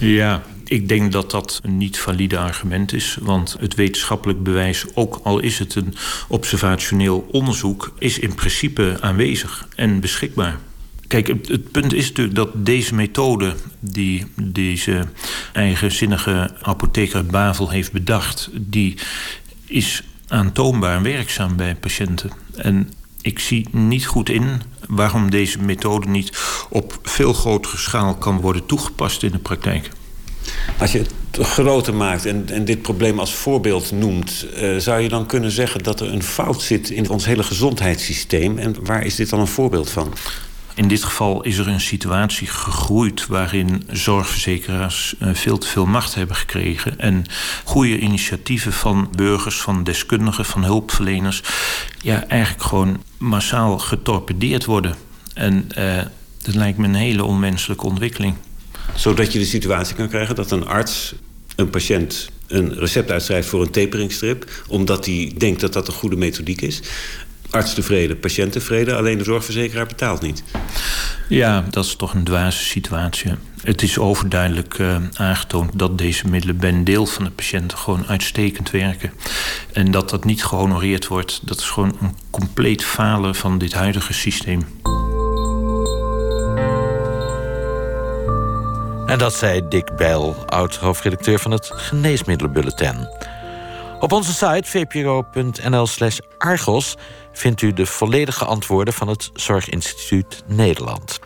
Ja, 0.00 0.42
ik 0.64 0.88
denk 0.88 1.12
dat 1.12 1.30
dat 1.30 1.60
een 1.62 1.76
niet 1.76 1.98
valide 1.98 2.38
argument 2.38 2.92
is. 2.92 3.18
Want 3.20 3.56
het 3.60 3.74
wetenschappelijk 3.74 4.42
bewijs, 4.42 4.84
ook 4.94 5.20
al 5.22 5.38
is 5.38 5.58
het 5.58 5.74
een 5.74 5.94
observationeel 6.28 7.28
onderzoek... 7.30 7.92
is 7.98 8.18
in 8.18 8.34
principe 8.34 8.96
aanwezig 9.00 9.68
en 9.76 10.00
beschikbaar. 10.00 10.58
Kijk, 11.06 11.26
het, 11.26 11.70
punt 11.70 11.92
is 11.92 12.08
natuurlijk 12.08 12.36
dat 12.36 12.66
deze 12.66 12.94
methode... 12.94 13.54
die 13.80 14.26
deze 14.36 15.06
eigenzinnige 15.52 16.50
apotheker 16.62 17.26
Bavel 17.26 17.70
heeft 17.70 17.92
bedacht... 17.92 18.50
die 18.52 18.98
is 19.66 20.02
aantoonbaar 20.28 21.02
werkzaam 21.02 21.56
bij 21.56 21.74
patiënten. 21.74 22.41
En 22.56 22.92
ik 23.20 23.38
zie 23.38 23.68
niet 23.70 24.06
goed 24.06 24.28
in 24.28 24.62
waarom 24.88 25.30
deze 25.30 25.58
methode 25.58 26.08
niet 26.08 26.32
op 26.70 26.98
veel 27.02 27.32
grotere 27.32 27.76
schaal 27.76 28.14
kan 28.14 28.40
worden 28.40 28.66
toegepast 28.66 29.22
in 29.22 29.30
de 29.30 29.38
praktijk. 29.38 29.90
Als 30.78 30.92
je 30.92 30.98
het 30.98 31.46
groter 31.46 31.94
maakt 31.94 32.26
en, 32.26 32.48
en 32.48 32.64
dit 32.64 32.82
probleem 32.82 33.18
als 33.18 33.34
voorbeeld 33.34 33.92
noemt, 33.92 34.46
uh, 34.56 34.76
zou 34.76 35.00
je 35.00 35.08
dan 35.08 35.26
kunnen 35.26 35.50
zeggen 35.50 35.82
dat 35.82 36.00
er 36.00 36.12
een 36.12 36.22
fout 36.22 36.62
zit 36.62 36.90
in 36.90 37.10
ons 37.10 37.24
hele 37.24 37.42
gezondheidssysteem? 37.42 38.58
En 38.58 38.76
waar 38.84 39.04
is 39.04 39.14
dit 39.14 39.30
dan 39.30 39.40
een 39.40 39.46
voorbeeld 39.46 39.90
van? 39.90 40.14
In 40.82 40.88
dit 40.88 41.04
geval 41.04 41.42
is 41.42 41.58
er 41.58 41.68
een 41.68 41.80
situatie 41.80 42.46
gegroeid 42.46 43.26
waarin 43.26 43.82
zorgverzekeraars 43.90 45.14
uh, 45.22 45.34
veel 45.34 45.58
te 45.58 45.66
veel 45.66 45.86
macht 45.86 46.14
hebben 46.14 46.36
gekregen. 46.36 46.98
En 46.98 47.24
goede 47.64 47.98
initiatieven 47.98 48.72
van 48.72 49.08
burgers, 49.16 49.60
van 49.60 49.84
deskundigen, 49.84 50.44
van 50.44 50.64
hulpverleners, 50.64 51.42
ja, 52.00 52.26
eigenlijk 52.26 52.62
gewoon 52.62 53.02
massaal 53.18 53.78
getorpedeerd 53.78 54.64
worden. 54.64 54.94
En 55.34 55.68
uh, 55.78 55.96
dat 56.42 56.54
lijkt 56.54 56.78
me 56.78 56.86
een 56.86 56.94
hele 56.94 57.24
onwenselijke 57.24 57.86
ontwikkeling. 57.86 58.34
Zodat 58.94 59.32
je 59.32 59.38
de 59.38 59.44
situatie 59.44 59.94
kan 59.94 60.08
krijgen 60.08 60.34
dat 60.34 60.50
een 60.50 60.66
arts 60.66 61.14
een 61.56 61.70
patiënt 61.70 62.30
een 62.46 62.74
recept 62.74 63.10
uitschrijft 63.10 63.48
voor 63.48 63.62
een 63.62 63.70
taperingstrip, 63.70 64.50
omdat 64.68 65.06
hij 65.06 65.32
denkt 65.38 65.60
dat 65.60 65.72
dat 65.72 65.88
een 65.88 65.94
goede 65.94 66.16
methodiek 66.16 66.60
is 66.60 66.82
arts 67.52 67.74
tevreden, 67.74 68.18
patiënt 68.18 68.52
tevreden, 68.52 68.96
alleen 68.96 69.18
de 69.18 69.24
zorgverzekeraar 69.24 69.86
betaalt 69.86 70.22
niet. 70.22 70.42
Ja, 71.28 71.64
dat 71.70 71.84
is 71.84 71.96
toch 71.96 72.14
een 72.14 72.24
dwaze 72.24 72.64
situatie. 72.64 73.32
Het 73.62 73.82
is 73.82 73.98
overduidelijk 73.98 74.78
uh, 74.78 74.96
aangetoond 75.14 75.78
dat 75.78 75.98
deze 75.98 76.28
middelen 76.28 76.56
bij 76.56 76.68
een 76.68 76.84
deel 76.84 77.06
van 77.06 77.24
de 77.24 77.30
patiënten 77.30 77.78
gewoon 77.78 78.06
uitstekend 78.06 78.70
werken. 78.70 79.12
En 79.72 79.90
dat 79.90 80.10
dat 80.10 80.24
niet 80.24 80.44
gehonoreerd 80.44 81.06
wordt, 81.06 81.40
dat 81.42 81.58
is 81.58 81.70
gewoon 81.70 81.96
een 82.00 82.16
compleet 82.30 82.84
falen 82.84 83.34
van 83.34 83.58
dit 83.58 83.72
huidige 83.72 84.12
systeem. 84.12 84.66
En 89.06 89.18
dat 89.18 89.34
zei 89.34 89.68
Dick 89.68 89.96
Bijl, 89.96 90.36
oud-hoofdredacteur 90.46 91.38
van 91.38 91.50
het 91.50 91.70
Geneesmiddelenbulletin. 91.74 93.08
Op 94.02 94.12
onze 94.12 94.32
site 94.32 94.62
vpro.nl/slash 94.64 96.18
argos 96.38 96.96
vindt 97.32 97.62
u 97.62 97.72
de 97.72 97.86
volledige 97.86 98.44
antwoorden 98.44 98.94
van 98.94 99.08
het 99.08 99.30
Zorginstituut 99.34 100.42
Nederland. 100.46 101.18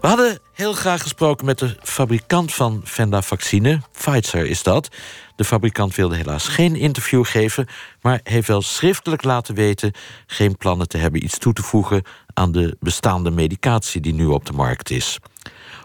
We 0.00 0.06
hadden 0.06 0.38
heel 0.52 0.72
graag 0.72 1.02
gesproken 1.02 1.46
met 1.46 1.58
de 1.58 1.76
fabrikant 1.82 2.54
van 2.54 2.80
Venda-vaccine. 2.84 3.80
Pfizer 3.92 4.46
is 4.46 4.62
dat. 4.62 4.88
De 5.36 5.44
fabrikant 5.44 5.94
wilde 5.94 6.16
helaas 6.16 6.48
geen 6.48 6.76
interview 6.76 7.24
geven, 7.24 7.66
maar 8.00 8.20
heeft 8.22 8.48
wel 8.48 8.62
schriftelijk 8.62 9.24
laten 9.24 9.54
weten 9.54 9.92
geen 10.26 10.56
plannen 10.56 10.88
te 10.88 10.98
hebben 10.98 11.24
iets 11.24 11.38
toe 11.38 11.52
te 11.52 11.62
voegen 11.62 12.02
aan 12.34 12.52
de 12.52 12.76
bestaande 12.80 13.30
medicatie 13.30 14.00
die 14.00 14.14
nu 14.14 14.26
op 14.26 14.46
de 14.46 14.52
markt 14.52 14.90
is. 14.90 15.18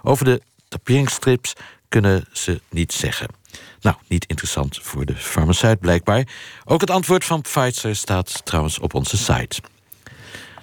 Over 0.04 0.26
de 0.26 0.42
taperingsstrips 0.68 1.54
kunnen 1.90 2.26
ze 2.32 2.62
niet 2.70 2.94
zeggen. 2.94 3.39
Nou, 3.82 3.96
niet 4.08 4.26
interessant 4.26 4.80
voor 4.82 5.06
de 5.06 5.16
farmaceut 5.16 5.80
blijkbaar. 5.80 6.28
Ook 6.66 6.82
het 6.82 6.90
antwoord 6.90 7.26
van 7.26 7.42
Pfizer 7.42 7.96
staat 7.96 8.46
trouwens 8.46 8.80
op 8.80 8.94
onze 8.94 9.18
site. 9.18 9.62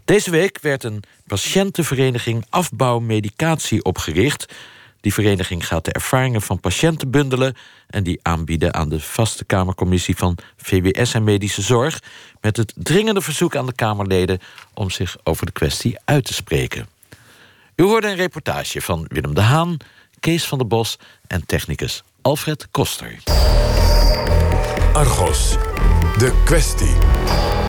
Deze 0.04 0.30
week 0.30 0.58
werd 0.60 0.84
een 0.84 1.02
patiëntenvereniging 1.26 2.46
Afbouw 2.48 2.98
Medicatie 2.98 3.84
opgericht. 3.84 4.54
Die 5.00 5.12
vereniging 5.14 5.66
gaat 5.66 5.84
de 5.84 5.92
ervaringen 5.92 6.42
van 6.42 6.60
patiënten 6.60 7.10
bundelen 7.10 7.56
en 7.86 8.02
die 8.02 8.18
aanbieden 8.22 8.74
aan 8.74 8.88
de 8.88 9.00
vaste 9.00 9.44
Kamercommissie 9.44 10.16
van 10.16 10.38
VWS 10.56 11.14
en 11.14 11.24
Medische 11.24 11.62
Zorg. 11.62 12.02
Met 12.40 12.56
het 12.56 12.72
dringende 12.76 13.20
verzoek 13.20 13.56
aan 13.56 13.66
de 13.66 13.74
Kamerleden 13.74 14.38
om 14.74 14.90
zich 14.90 15.16
over 15.22 15.46
de 15.46 15.52
kwestie 15.52 15.98
uit 16.04 16.24
te 16.24 16.34
spreken. 16.34 16.86
U 17.76 17.82
hoorde 17.82 18.08
een 18.08 18.16
reportage 18.16 18.80
van 18.80 19.04
Willem 19.08 19.34
de 19.34 19.40
Haan, 19.40 19.76
Kees 20.20 20.44
van 20.44 20.58
der 20.58 20.66
Bos 20.66 20.98
en 21.26 21.46
technicus 21.46 22.02
Alfred 22.26 22.66
Koster. 22.70 23.18
Argos, 24.92 25.56
de 26.18 26.32
kwestie. 26.44 26.96